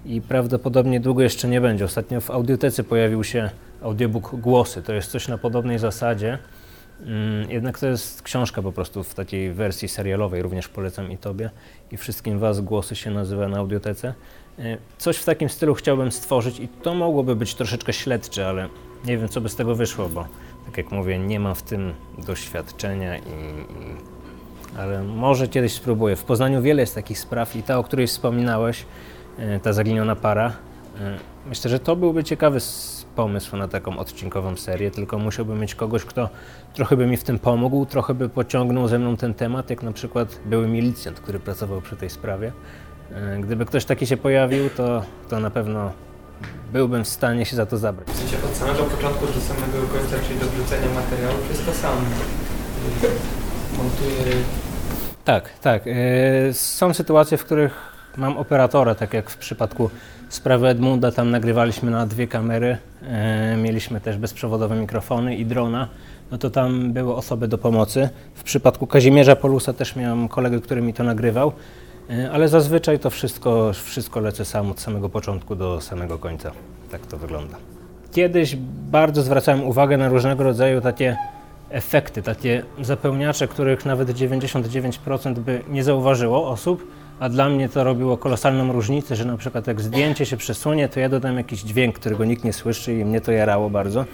i 0.06 0.22
prawdopodobnie 0.22 1.00
długo 1.00 1.22
jeszcze 1.22 1.48
nie 1.48 1.62
będzie. 1.62 1.86
Ostatnio 1.86 2.22
w 2.22 2.32
audiotece 2.32 2.84
pojawił 2.84 3.24
się 3.24 3.50
audiobook 3.82 4.36
Głosy. 4.36 4.82
To 4.82 4.94
jest 4.94 5.12
coś 5.12 5.28
na 5.28 5.38
podobnej 5.38 5.80
zasadzie. 5.80 6.38
Mm, 7.06 7.52
Jednak 7.52 7.80
to 7.80 7.88
jest 7.88 8.22
książka 8.22 8.62
po 8.62 8.72
prostu 8.72 9.04
w 9.04 9.14
takiej 9.14 9.54
wersji 9.54 9.88
serialowej, 9.88 10.42
również 10.42 10.68
polecam 10.68 11.12
i 11.12 11.18
Tobie 11.18 11.50
i 11.92 11.98
wszystkim 11.98 12.40
Was. 12.40 12.62
Głosy 12.62 12.96
się 12.96 13.12
nazywa 13.12 13.48
na 13.48 13.58
audiotece. 13.58 14.14
E, 14.60 14.78
Coś 14.98 15.18
w 15.18 15.26
takim 15.26 15.50
stylu 15.50 15.74
chciałbym 15.74 16.12
stworzyć 16.12 16.60
i 16.60 16.68
to 16.68 16.94
mogłoby 16.94 17.36
być 17.36 17.56
troszeczkę 17.56 17.94
śledcze, 17.94 18.48
ale 18.48 18.70
nie 19.06 19.18
wiem 19.18 19.30
co 19.30 19.42
by 19.42 19.50
z 19.50 19.56
tego 19.56 19.76
wyszło, 19.76 20.10
bo 20.10 20.28
tak 20.66 20.78
jak 20.78 20.92
mówię, 20.92 21.20
nie 21.20 21.40
mam 21.40 21.56
w 21.56 21.62
tym 21.64 21.94
doświadczenia 22.28 23.18
i, 23.18 23.22
i 23.22 24.13
ale 24.78 25.04
może 25.04 25.48
kiedyś 25.48 25.74
spróbuję. 25.74 26.16
W 26.16 26.24
Poznaniu 26.24 26.62
wiele 26.62 26.82
jest 26.82 26.96
takich 26.96 27.20
spraw 27.20 27.56
i 27.56 27.64
ta, 27.64 27.78
o 27.78 27.84
której 27.84 28.08
wspominałeś, 28.08 28.86
e, 29.38 29.60
ta 29.60 29.74
zaginiona 29.74 30.16
para, 30.16 30.54
e, 31.02 31.18
myślę, 31.50 31.70
że 31.70 31.80
to 31.80 31.96
byłby 31.96 32.24
ciekawy 32.24 32.60
pomysł 33.16 33.58
na 33.58 33.68
taką 33.68 33.98
odcinkową 33.98 34.56
serię, 34.56 34.92
tylko 34.92 35.20
musiałbym 35.20 35.60
mieć 35.60 35.76
kogoś, 35.76 36.06
kto 36.06 36.30
trochę 36.74 36.98
by 36.98 37.08
mi 37.08 37.18
w 37.18 37.24
tym 37.24 37.40
pomógł, 37.40 37.86
trochę 37.86 38.14
by 38.14 38.30
pociągnął 38.30 38.88
ze 38.88 39.00
mną 39.00 39.18
ten 39.18 39.34
temat, 39.34 39.70
jak 39.70 39.84
na 39.84 39.92
przykład 39.92 40.40
były 40.46 40.68
milicjant, 40.68 41.20
który 41.20 41.40
pracował 41.40 41.82
przy 41.82 41.96
tej 41.96 42.10
sprawie. 42.10 42.52
E, 43.12 43.40
Gdyby 43.40 43.66
ktoś 43.66 43.86
taki 43.86 44.08
się 44.08 44.18
pojawił, 44.18 44.70
to, 44.70 45.04
to 45.30 45.40
na 45.40 45.50
pewno 45.50 45.92
byłbym 46.74 47.04
w 47.04 47.08
stanie 47.08 47.46
się 47.46 47.56
za 47.56 47.66
to 47.66 47.78
zabrać. 47.78 48.08
W 48.08 48.18
sensie 48.18 48.38
od 48.46 48.56
samego 48.56 48.84
początku 48.84 49.26
do 49.26 49.42
samego 49.42 49.88
końca, 49.94 50.28
czyli 50.28 50.40
do 50.40 50.46
wrzucenia 50.46 50.88
materiału, 50.96 51.36
wszystko 51.50 51.74
sam 51.74 51.96
montuję. 53.78 54.36
Tak, 55.26 55.50
tak. 55.62 55.84
E, 55.88 56.54
Są 56.54 56.94
sytuacje, 56.94 57.38
w 57.38 57.46
których 57.46 57.94
mam 58.18 58.38
operatora, 58.38 58.96
tak 58.96 59.14
jak 59.14 59.30
w 59.30 59.38
przypadku 59.38 59.90
sprawy 60.30 60.68
Edmunda, 60.68 61.12
tam 61.12 61.32
nagrywaliśmy 61.32 61.92
na 61.92 62.06
dwie 62.06 62.28
kamery, 62.28 62.78
e, 63.04 63.58
mieliśmy 63.58 64.02
też 64.02 64.18
bezprzewodowe 64.18 64.76
mikrofony 64.76 65.36
i 65.36 65.46
drona, 65.46 65.88
no 66.32 66.38
to 66.38 66.50
tam 66.50 66.94
były 66.94 67.16
osoby 67.16 67.48
do 67.48 67.58
pomocy. 67.58 68.10
W 68.36 68.44
przypadku 68.44 68.88
Kazimierza 68.88 69.36
Polusa 69.36 69.74
też 69.74 69.96
miałem 69.96 70.28
kolegę, 70.28 70.60
który 70.62 70.82
mi 70.82 70.94
to 70.94 71.04
nagrywał, 71.04 71.52
e, 72.10 72.32
ale 72.32 72.48
zazwyczaj 72.48 73.00
to 73.00 73.10
wszystko, 73.10 73.72
wszystko 73.74 74.20
lecę 74.20 74.46
sam 74.46 74.72
od 74.72 74.80
samego 74.80 75.10
początku 75.10 75.56
do 75.56 75.82
samego 75.82 76.18
końca. 76.18 76.52
Tak 76.92 77.06
to 77.06 77.18
wygląda. 77.18 77.58
Kiedyś 78.12 78.56
bardzo 78.92 79.22
zwracałem 79.22 79.64
uwagę 79.64 79.98
na 79.98 80.10
różnego 80.10 80.44
rodzaju 80.44 80.82
takie 80.82 81.18
efekty, 81.74 82.22
takie 82.22 82.64
zapełniacze, 82.82 83.48
których 83.48 83.86
nawet 83.86 84.10
99% 84.10 85.34
by 85.34 85.62
nie 85.70 85.84
zauważyło 85.84 86.48
osób, 86.50 86.88
a 87.20 87.30
dla 87.30 87.50
mnie 87.50 87.70
to 87.70 87.84
robiło 87.84 88.18
kolosalną 88.18 88.74
różnicę, 88.74 89.16
że 89.16 89.26
na 89.26 89.38
przykład 89.38 89.68
jak 89.68 89.82
zdjęcie 89.82 90.26
się 90.26 90.38
przesunie, 90.38 90.90
to 90.90 91.00
ja 91.00 91.10
dodam 91.10 91.38
jakiś 91.38 91.62
dźwięk, 91.62 91.96
którego 91.96 92.26
nikt 92.26 92.44
nie 92.44 92.54
słyszy 92.54 92.94
i 92.94 93.06
mnie 93.06 93.22
to 93.22 93.32
jarało 93.32 93.70
bardzo. 93.70 94.06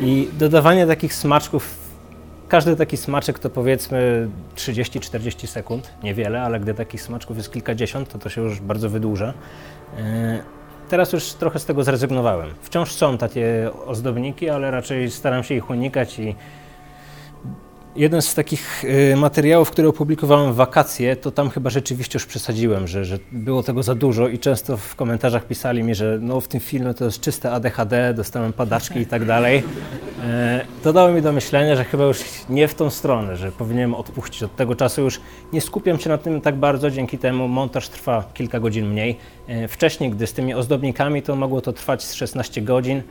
I 0.00 0.28
dodawanie 0.38 0.86
takich 0.86 1.14
smaczków, 1.14 1.74
każdy 2.48 2.76
taki 2.76 2.96
smaczek 2.96 3.38
to 3.38 3.50
powiedzmy 3.50 4.28
30-40 4.56 5.46
sekund, 5.46 5.90
niewiele, 6.02 6.42
ale 6.42 6.60
gdy 6.60 6.74
takich 6.74 7.02
smaczków 7.02 7.36
jest 7.36 7.52
kilkadziesiąt, 7.52 8.08
to 8.08 8.18
to 8.18 8.28
się 8.28 8.42
już 8.42 8.60
bardzo 8.60 8.90
wydłuża. 8.90 9.34
Yy, 9.96 10.02
Teraz 10.88 11.12
już 11.12 11.32
trochę 11.32 11.58
z 11.58 11.64
tego 11.64 11.84
zrezygnowałem. 11.84 12.50
Wciąż 12.62 12.92
są 12.92 13.18
takie 13.18 13.70
ozdobniki, 13.86 14.50
ale 14.50 14.70
raczej 14.70 15.10
staram 15.10 15.42
się 15.42 15.54
ich 15.54 15.70
unikać 15.70 16.18
i 16.18 16.34
jeden 17.96 18.22
z 18.22 18.34
takich 18.34 18.84
y, 18.84 19.16
materiałów, 19.16 19.70
które 19.70 19.88
opublikowałem 19.88 20.52
w 20.52 20.56
wakacje, 20.56 21.16
to 21.16 21.30
tam 21.30 21.50
chyba 21.50 21.70
rzeczywiście 21.70 22.16
już 22.16 22.26
przesadziłem, 22.26 22.88
że, 22.88 23.04
że 23.04 23.18
było 23.32 23.62
tego 23.62 23.82
za 23.82 23.94
dużo 23.94 24.28
i 24.28 24.38
często 24.38 24.76
w 24.76 24.96
komentarzach 24.96 25.46
pisali 25.46 25.82
mi, 25.82 25.94
że 25.94 26.18
no 26.20 26.40
w 26.40 26.48
tym 26.48 26.60
filmie 26.60 26.94
to 26.94 27.04
jest 27.04 27.20
czyste 27.20 27.52
ADHD, 27.52 28.14
dostałem 28.14 28.52
padaczki 28.52 28.98
i 28.98 29.06
tak 29.06 29.24
dalej. 29.24 29.62
E, 30.24 30.66
to 30.82 30.92
dało 30.92 31.12
mi 31.12 31.22
do 31.22 31.32
myślenia, 31.32 31.76
że 31.76 31.84
chyba 31.84 32.04
już 32.04 32.18
nie 32.48 32.68
w 32.68 32.74
tą 32.74 32.90
stronę, 32.90 33.36
że 33.36 33.52
powinienem 33.52 33.94
odpuścić. 33.94 34.42
Od 34.42 34.56
tego 34.56 34.74
czasu 34.74 35.02
już 35.02 35.20
nie 35.52 35.60
skupiam 35.60 35.98
się 35.98 36.10
na 36.10 36.18
tym 36.18 36.40
tak 36.40 36.56
bardzo, 36.56 36.90
dzięki 36.90 37.18
temu 37.18 37.48
montaż 37.48 37.88
trwa 37.88 38.24
kilka 38.34 38.60
godzin 38.60 38.86
mniej. 38.86 39.18
E, 39.46 39.68
wcześniej, 39.68 40.10
gdy 40.10 40.26
z 40.26 40.32
tymi 40.32 40.54
ozdobnikami, 40.54 41.22
to 41.22 41.36
mogło 41.36 41.60
to 41.60 41.72
trwać 41.72 42.04
z 42.04 42.14
16 42.14 42.62
godzin. 42.62 43.02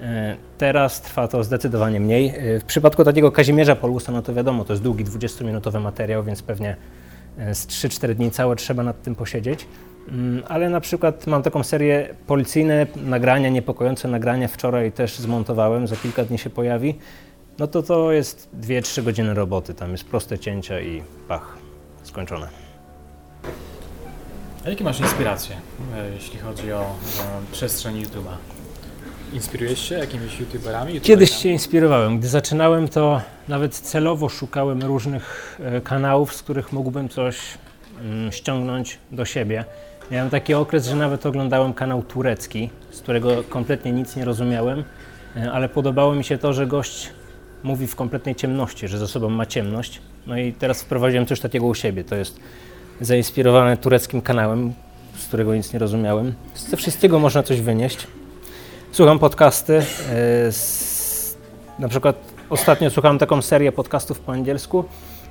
E, 0.00 0.36
teraz 0.58 1.00
trwa 1.00 1.28
to 1.28 1.44
zdecydowanie 1.44 2.00
mniej. 2.00 2.28
E, 2.28 2.60
w 2.60 2.64
przypadku 2.64 3.04
takiego 3.04 3.32
Kazimierza 3.32 3.76
Polusa, 3.76 4.12
no 4.12 4.22
to 4.22 4.34
wiadomo, 4.34 4.64
to 4.64 4.72
jest 4.72 4.82
długi 4.82 5.04
20-minutowy 5.04 5.80
materiał, 5.80 6.24
więc 6.24 6.42
pewnie 6.42 6.76
e, 7.38 7.54
z 7.54 7.66
3-4 7.66 8.14
dni 8.14 8.30
całe 8.30 8.56
trzeba 8.56 8.82
nad 8.82 9.02
tym 9.02 9.14
posiedzieć. 9.14 9.66
Mm, 10.08 10.42
ale 10.48 10.70
na 10.70 10.80
przykład 10.80 11.26
mam 11.26 11.42
taką 11.42 11.62
serię 11.62 12.14
policyjne 12.26 12.86
nagrania, 12.96 13.48
niepokojące 13.48 14.08
nagrania. 14.08 14.48
Wczoraj 14.48 14.92
też 14.92 15.18
zmontowałem, 15.18 15.86
za 15.86 15.96
kilka 15.96 16.24
dni 16.24 16.38
się 16.38 16.50
pojawi. 16.50 16.98
No 17.58 17.66
to 17.66 17.82
to 17.82 18.12
jest 18.12 18.48
2-3 18.60 19.02
godziny 19.02 19.34
roboty. 19.34 19.74
Tam 19.74 19.92
jest 19.92 20.04
proste 20.04 20.38
cięcia 20.38 20.80
i 20.80 21.02
pach, 21.28 21.58
skończone. 22.02 22.48
A 24.66 24.70
jakie 24.70 24.84
masz 24.84 25.00
inspiracje, 25.00 25.56
jeśli 26.14 26.38
chodzi 26.38 26.72
o, 26.72 26.80
o 26.80 27.52
przestrzeń 27.52 28.02
YouTube'a? 28.02 28.59
Inspirujesz 29.32 29.88
się 29.88 29.94
jakimiś 29.94 30.40
youtuberami? 30.40 31.00
Kiedyś 31.00 31.30
się 31.30 31.48
inspirowałem. 31.48 32.18
Gdy 32.18 32.28
zaczynałem, 32.28 32.88
to 32.88 33.20
nawet 33.48 33.74
celowo 33.74 34.28
szukałem 34.28 34.82
różnych 34.82 35.56
e, 35.64 35.80
kanałów, 35.80 36.34
z 36.34 36.42
których 36.42 36.72
mógłbym 36.72 37.08
coś 37.08 37.38
mm, 38.00 38.32
ściągnąć 38.32 38.98
do 39.12 39.24
siebie. 39.24 39.64
Miałem 40.10 40.30
taki 40.30 40.54
okres, 40.54 40.86
że 40.86 40.96
nawet 40.96 41.26
oglądałem 41.26 41.74
kanał 41.74 42.02
turecki, 42.02 42.70
z 42.90 43.00
którego 43.00 43.42
kompletnie 43.48 43.92
nic 43.92 44.16
nie 44.16 44.24
rozumiałem, 44.24 44.84
e, 45.36 45.52
ale 45.52 45.68
podobało 45.68 46.14
mi 46.14 46.24
się 46.24 46.38
to, 46.38 46.52
że 46.52 46.66
gość 46.66 47.10
mówi 47.62 47.86
w 47.86 47.96
kompletnej 47.96 48.34
ciemności, 48.34 48.88
że 48.88 48.98
za 48.98 49.08
sobą 49.08 49.28
ma 49.28 49.46
ciemność. 49.46 50.00
No 50.26 50.38
i 50.38 50.52
teraz 50.52 50.82
wprowadziłem 50.82 51.26
coś 51.26 51.40
takiego 51.40 51.66
u 51.66 51.74
siebie. 51.74 52.04
To 52.04 52.16
jest 52.16 52.40
zainspirowane 53.00 53.76
tureckim 53.76 54.22
kanałem, 54.22 54.72
z 55.16 55.26
którego 55.26 55.54
nic 55.54 55.72
nie 55.72 55.78
rozumiałem. 55.78 56.34
Z 56.54 56.74
wszystkiego 56.74 57.18
można 57.18 57.42
coś 57.42 57.60
wynieść. 57.60 58.06
Słucham 58.92 59.18
podcasty. 59.18 59.78
e, 59.78 59.82
Na 61.78 61.88
przykład 61.88 62.16
ostatnio 62.50 62.90
słuchałem 62.90 63.18
taką 63.18 63.42
serię 63.42 63.72
podcastów 63.72 64.20
po 64.20 64.32
angielsku 64.32 64.84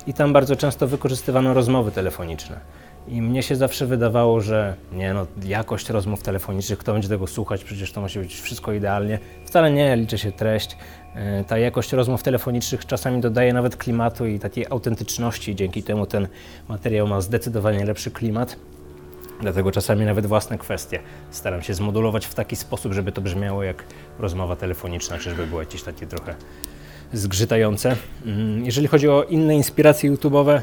i 0.07 0.13
tam 0.13 0.33
bardzo 0.33 0.55
często 0.55 0.87
wykorzystywano 0.87 1.53
rozmowy 1.53 1.91
telefoniczne. 1.91 2.59
I 3.07 3.21
mnie 3.21 3.43
się 3.43 3.55
zawsze 3.55 3.85
wydawało, 3.85 4.41
że 4.41 4.75
nie 4.93 5.13
no, 5.13 5.27
jakość 5.43 5.89
rozmów 5.89 6.23
telefonicznych, 6.23 6.79
kto 6.79 6.93
będzie 6.93 7.09
tego 7.09 7.27
słuchać, 7.27 7.63
przecież 7.63 7.91
to 7.91 8.01
musi 8.01 8.19
być 8.19 8.41
wszystko 8.41 8.73
idealnie. 8.73 9.19
Wcale 9.45 9.71
nie, 9.71 9.95
liczy 9.95 10.17
się 10.17 10.31
treść. 10.31 10.77
E, 11.15 11.43
Ta 11.43 11.57
jakość 11.57 11.93
rozmów 11.93 12.23
telefonicznych 12.23 12.85
czasami 12.85 13.21
dodaje 13.21 13.53
nawet 13.53 13.75
klimatu 13.77 14.25
i 14.25 14.39
takiej 14.39 14.65
autentyczności, 14.69 15.55
dzięki 15.55 15.83
temu 15.83 16.05
ten 16.05 16.27
materiał 16.67 17.07
ma 17.07 17.21
zdecydowanie 17.21 17.85
lepszy 17.85 18.11
klimat. 18.11 18.55
Dlatego 19.41 19.71
czasami 19.71 20.05
nawet 20.05 20.25
własne 20.25 20.57
kwestie 20.57 20.99
staram 21.31 21.61
się 21.61 21.73
zmodulować 21.73 22.25
w 22.25 22.33
taki 22.33 22.55
sposób, 22.55 22.93
żeby 22.93 23.11
to 23.11 23.21
brzmiało 23.21 23.63
jak 23.63 23.83
rozmowa 24.19 24.55
telefoniczna, 24.55 25.17
czy 25.17 25.29
żeby 25.29 25.47
było 25.47 25.59
jakieś 25.61 25.83
takie 25.83 26.07
trochę 26.07 26.35
zgrzytające. 27.13 27.95
Mm, 28.25 28.65
Jeżeli 28.65 28.87
chodzi 28.87 29.09
o 29.09 29.23
inne 29.23 29.55
inspiracje 29.55 30.11
YouTube'owe, 30.11 30.61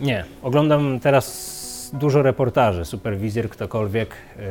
nie. 0.00 0.24
Oglądam 0.42 1.00
teraz 1.00 1.90
dużo 1.92 2.22
reportaży, 2.22 2.84
superwizjer, 2.84 3.48
ktokolwiek, 3.48 4.08
yy, 4.36 4.44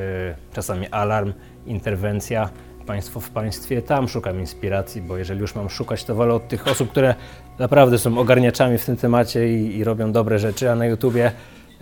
czasami 0.53 0.87
alarm, 0.87 1.33
interwencja, 1.65 2.49
państwo 2.85 3.19
w 3.19 3.29
państwie. 3.29 3.81
Tam 3.81 4.07
szukam 4.07 4.39
inspiracji, 4.39 5.01
bo 5.01 5.17
jeżeli 5.17 5.41
już 5.41 5.55
mam 5.55 5.69
szukać, 5.69 6.03
to 6.03 6.15
wolę 6.15 6.33
od 6.33 6.47
tych 6.47 6.67
osób, 6.67 6.91
które 6.91 7.15
naprawdę 7.59 7.97
są 7.99 8.17
ogarniaczami 8.17 8.77
w 8.77 8.85
tym 8.85 8.97
temacie 8.97 9.53
i, 9.53 9.77
i 9.77 9.83
robią 9.83 10.11
dobre 10.11 10.39
rzeczy, 10.39 10.71
a 10.71 10.75
na 10.75 10.85
YouTubie 10.85 11.31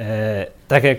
E, 0.01 0.47
tak 0.67 0.83
jak 0.83 0.97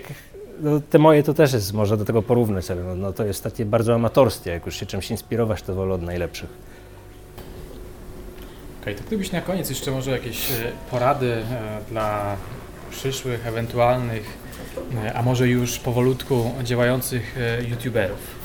no, 0.61 0.79
te 0.89 0.99
moje 0.99 1.23
to 1.23 1.33
też 1.33 1.53
jest, 1.53 1.73
można 1.73 1.97
do 1.97 2.05
tego 2.05 2.21
porównać, 2.21 2.71
ale 2.71 2.83
no, 2.83 2.95
no, 2.95 3.13
to 3.13 3.25
jest 3.25 3.43
takie 3.43 3.65
bardzo 3.65 3.95
amatorskie. 3.95 4.49
Jak 4.49 4.65
już 4.65 4.75
się 4.75 4.85
czymś 4.85 5.11
inspirować, 5.11 5.61
to 5.61 5.75
wolę 5.75 5.93
od 5.93 6.01
najlepszych. 6.01 6.49
Okej, 8.81 8.95
to 8.95 9.03
gdybyś 9.07 9.31
na 9.31 9.41
koniec 9.41 9.69
jeszcze 9.69 9.91
może 9.91 10.11
jakieś 10.11 10.51
e, 10.51 10.53
porady 10.91 11.33
e, 11.33 11.43
dla 11.89 12.37
przyszłych, 12.91 13.47
ewentualnych, 13.47 14.37
e, 15.05 15.13
a 15.13 15.21
może 15.21 15.47
już 15.47 15.79
powolutku 15.79 16.51
działających 16.63 17.35
youtuberów 17.69 18.35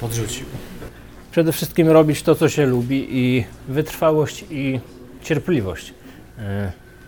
podrzucił. 0.00 0.46
Przede 1.30 1.52
wszystkim 1.52 1.88
robić 1.88 2.22
to, 2.22 2.34
co 2.34 2.48
się 2.48 2.66
lubi 2.66 3.06
i 3.10 3.44
wytrwałość 3.68 4.44
i 4.50 4.80
cierpliwość. 5.22 5.94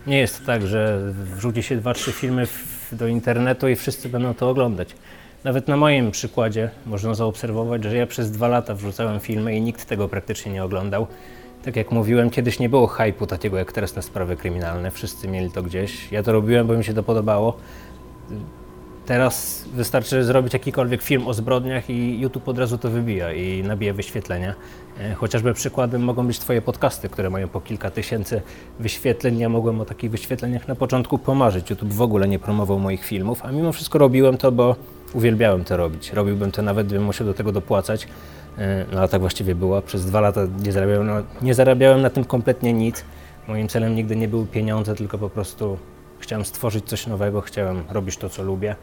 Nie 0.07 0.19
jest 0.19 0.45
tak, 0.45 0.67
że 0.67 1.13
wrzuci 1.13 1.63
się 1.63 1.77
dwa, 1.77 1.93
trzy 1.93 2.11
filmy 2.11 2.45
w, 2.45 2.72
do 2.95 3.07
internetu 3.07 3.67
i 3.67 3.75
wszyscy 3.75 4.09
będą 4.09 4.33
to 4.33 4.49
oglądać. 4.49 4.95
Nawet 5.43 5.67
na 5.67 5.77
moim 5.77 6.11
przykładzie 6.11 6.69
można 6.85 7.13
zaobserwować, 7.13 7.83
że 7.83 7.97
ja 7.97 8.07
przez 8.07 8.31
dwa 8.31 8.47
lata 8.47 8.75
wrzucałem 8.75 9.19
filmy 9.19 9.55
i 9.55 9.61
nikt 9.61 9.85
tego 9.85 10.07
praktycznie 10.07 10.51
nie 10.51 10.63
oglądał. 10.63 11.07
Tak 11.65 11.75
jak 11.75 11.91
mówiłem, 11.91 12.29
kiedyś 12.29 12.59
nie 12.59 12.69
było 12.69 12.87
hypu 12.87 13.27
takiego 13.27 13.57
jak 13.57 13.71
teraz 13.71 13.95
na 13.95 14.01
sprawy 14.01 14.35
kryminalne. 14.35 14.91
Wszyscy 14.91 15.27
mieli 15.27 15.51
to 15.51 15.63
gdzieś. 15.63 16.11
Ja 16.11 16.23
to 16.23 16.31
robiłem, 16.31 16.67
bo 16.67 16.77
mi 16.77 16.83
się 16.83 16.93
to 16.93 17.03
podobało. 17.03 17.57
Teraz 19.05 19.65
wystarczy 19.73 20.23
zrobić 20.23 20.53
jakikolwiek 20.53 21.01
film 21.01 21.27
o 21.27 21.33
zbrodniach 21.33 21.89
i 21.89 22.19
YouTube 22.19 22.47
od 22.47 22.57
razu 22.57 22.77
to 22.77 22.89
wybija 22.89 23.33
i 23.33 23.63
nabija 23.63 23.93
wyświetlenia. 23.93 24.53
E, 24.99 25.13
Chociażby 25.13 25.53
przykładem 25.53 26.03
mogą 26.03 26.27
być 26.27 26.39
Twoje 26.39 26.61
podcasty, 26.61 27.09
które 27.09 27.29
mają 27.29 27.47
po 27.47 27.61
kilka 27.61 27.91
tysięcy 27.91 28.41
wyświetleń. 28.79 29.39
Ja 29.39 29.49
mogłem 29.49 29.81
o 29.81 29.85
takich 29.85 30.11
wyświetleniach 30.11 30.67
na 30.67 30.75
początku 30.75 31.17
pomarzyć. 31.17 31.69
YouTube 31.69 31.93
w 31.93 32.01
ogóle 32.01 32.27
nie 32.27 32.39
promował 32.39 32.79
moich 32.79 33.05
filmów, 33.05 33.45
a 33.45 33.51
mimo 33.51 33.71
wszystko 33.71 33.97
robiłem 33.99 34.37
to, 34.37 34.51
bo 34.51 34.75
uwielbiałem 35.13 35.63
to 35.63 35.77
robić. 35.77 36.13
Robiłbym 36.13 36.51
to 36.51 36.61
nawet, 36.61 36.87
gdybym 36.87 37.05
musiał 37.05 37.27
do 37.27 37.33
tego 37.33 37.51
dopłacać. 37.51 38.07
E, 38.57 38.85
No 38.93 39.01
a 39.01 39.07
tak 39.07 39.21
właściwie 39.21 39.55
było. 39.55 39.81
Przez 39.81 40.05
dwa 40.05 40.21
lata 40.21 40.41
nie 40.65 40.71
zarabiałem, 40.71 41.23
nie 41.41 41.53
zarabiałem 41.53 42.01
na 42.01 42.09
tym 42.09 42.23
kompletnie 42.25 42.73
nic. 42.73 43.03
Moim 43.47 43.67
celem 43.67 43.95
nigdy 43.95 44.15
nie 44.15 44.27
były 44.27 44.45
pieniądze, 44.45 44.95
tylko 44.95 45.17
po 45.17 45.29
prostu 45.29 45.77
Chciałem 46.23 46.45
stworzyć 46.45 46.85
coś 46.85 47.07
nowego, 47.07 47.41
chciałem 47.41 47.83
robić 47.89 48.17
to, 48.17 48.29
co 48.29 48.43
lubię. 48.43 48.75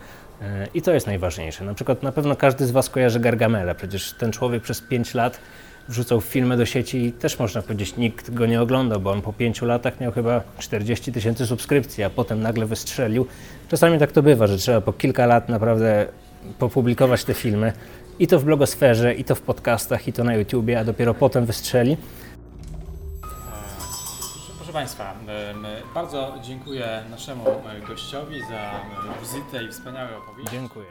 E, 0.43 0.67
I 0.75 0.83
to 0.83 0.93
jest 0.93 1.07
najważniejsze. 1.07 1.65
Na 1.65 1.75
przykład 1.75 2.03
na 2.03 2.13
pewno 2.13 2.37
każdy 2.37 2.67
z 2.67 2.71
Was 2.71 2.91
kojarzy 2.91 3.21
Gargamela. 3.21 3.75
Przecież 3.75 4.13
ten 4.13 4.33
człowiek 4.33 4.63
przez 4.63 4.81
5 4.81 5.15
lat 5.15 5.41
wrzucał 5.89 6.21
filmy 6.21 6.57
do 6.57 6.67
sieci 6.67 7.05
i 7.05 7.13
też 7.13 7.39
można 7.39 7.63
powiedzieć, 7.63 7.97
nikt 7.97 8.31
go 8.35 8.47
nie 8.47 8.63
oglądał, 8.63 9.01
bo 9.01 9.11
on 9.11 9.23
po 9.23 9.33
5 9.33 9.63
latach 9.63 10.01
miał 10.01 10.13
chyba 10.13 10.43
40 10.59 11.13
tysięcy 11.13 11.47
subskrypcji, 11.47 12.05
a 12.05 12.11
potem 12.11 12.43
nagle 12.43 12.67
wystrzelił. 12.67 13.27
Czasami 13.69 13.99
tak 13.99 14.13
to 14.13 14.23
bywa, 14.23 14.47
że 14.47 14.57
trzeba 14.57 14.81
po 14.81 14.93
kilka 14.93 15.27
lat 15.27 15.49
naprawdę 15.49 16.07
popublikować 16.59 17.25
te 17.25 17.35
filmy 17.35 17.73
i 18.19 18.27
to 18.27 18.39
w 18.39 18.45
blogosferze, 18.45 19.15
i 19.15 19.25
to 19.25 19.35
w 19.35 19.41
podcastach, 19.41 20.09
i 20.09 20.13
to 20.13 20.25
na 20.25 20.35
YouTubie, 20.35 20.79
a 20.79 20.85
dopiero 20.85 21.15
potem 21.15 21.47
wystrzeli. 21.47 21.97
Proszę 24.71 24.79
Państwa, 24.87 25.15
bardzo 25.95 26.35
dziękuję 26.43 27.05
naszemu 27.11 27.45
gościowi 27.89 28.41
za 28.41 28.81
wizytę 29.21 29.65
i 29.65 29.69
wspaniałe 29.69 30.17
opowieści. 30.17 30.53
Dziękuję. 30.53 30.87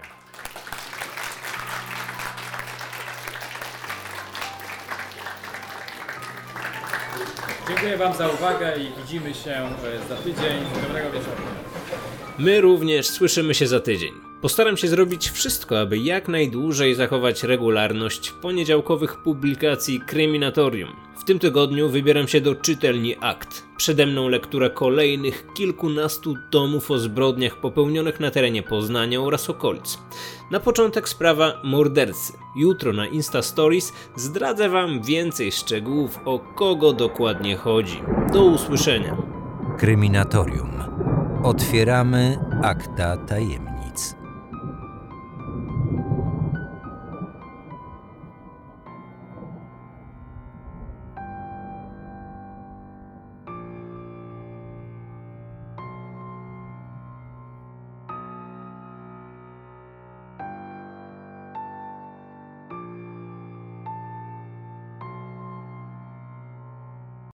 Dziękuję 7.67 7.97
Wam 7.97 8.13
za 8.13 8.29
uwagę 8.29 8.77
i 8.77 9.01
widzimy 9.01 9.33
się 9.33 9.51
e, 9.51 10.07
za 10.09 10.15
tydzień. 10.15 10.63
Dobrego 10.87 11.11
wieczoru. 11.11 11.41
My 12.37 12.61
również 12.61 13.07
słyszymy 13.07 13.53
się 13.53 13.67
za 13.67 13.79
tydzień. 13.79 14.28
Postaram 14.41 14.77
się 14.77 14.87
zrobić 14.87 15.29
wszystko, 15.29 15.79
aby 15.79 15.97
jak 15.97 16.27
najdłużej 16.27 16.95
zachować 16.95 17.43
regularność 17.43 18.31
poniedziałkowych 18.31 19.17
publikacji 19.23 19.99
Kryminatorium. 19.99 20.89
W 21.17 21.23
tym 21.23 21.39
tygodniu 21.39 21.89
wybieram 21.89 22.27
się 22.27 22.41
do 22.41 22.55
czytelni 22.55 23.15
akt. 23.21 23.63
Przede 23.77 24.05
mną 24.05 24.29
lektura 24.29 24.69
kolejnych 24.69 25.47
kilkunastu 25.53 26.35
tomów 26.49 26.91
o 26.91 26.99
zbrodniach 26.99 27.59
popełnionych 27.59 28.19
na 28.19 28.31
terenie 28.31 28.63
Poznania 28.63 29.21
oraz 29.21 29.49
okolic. 29.49 29.99
Na 30.51 30.59
początek 30.59 31.09
sprawa 31.09 31.61
mordercy. 31.63 32.33
Jutro 32.55 32.93
na 32.93 33.07
Insta 33.07 33.41
Stories 33.41 33.93
zdradzę 34.15 34.69
Wam 34.69 35.01
więcej 35.01 35.51
szczegółów 35.51 36.19
o 36.25 36.39
kogo 36.39 36.93
dokładnie 36.93 37.55
chodzi. 37.55 38.01
Do 38.33 38.45
usłyszenia. 38.45 39.17
Kryminatorium. 39.77 40.71
Otwieramy 41.43 42.37
akta 42.63 43.17
tajemnic. 43.17 43.68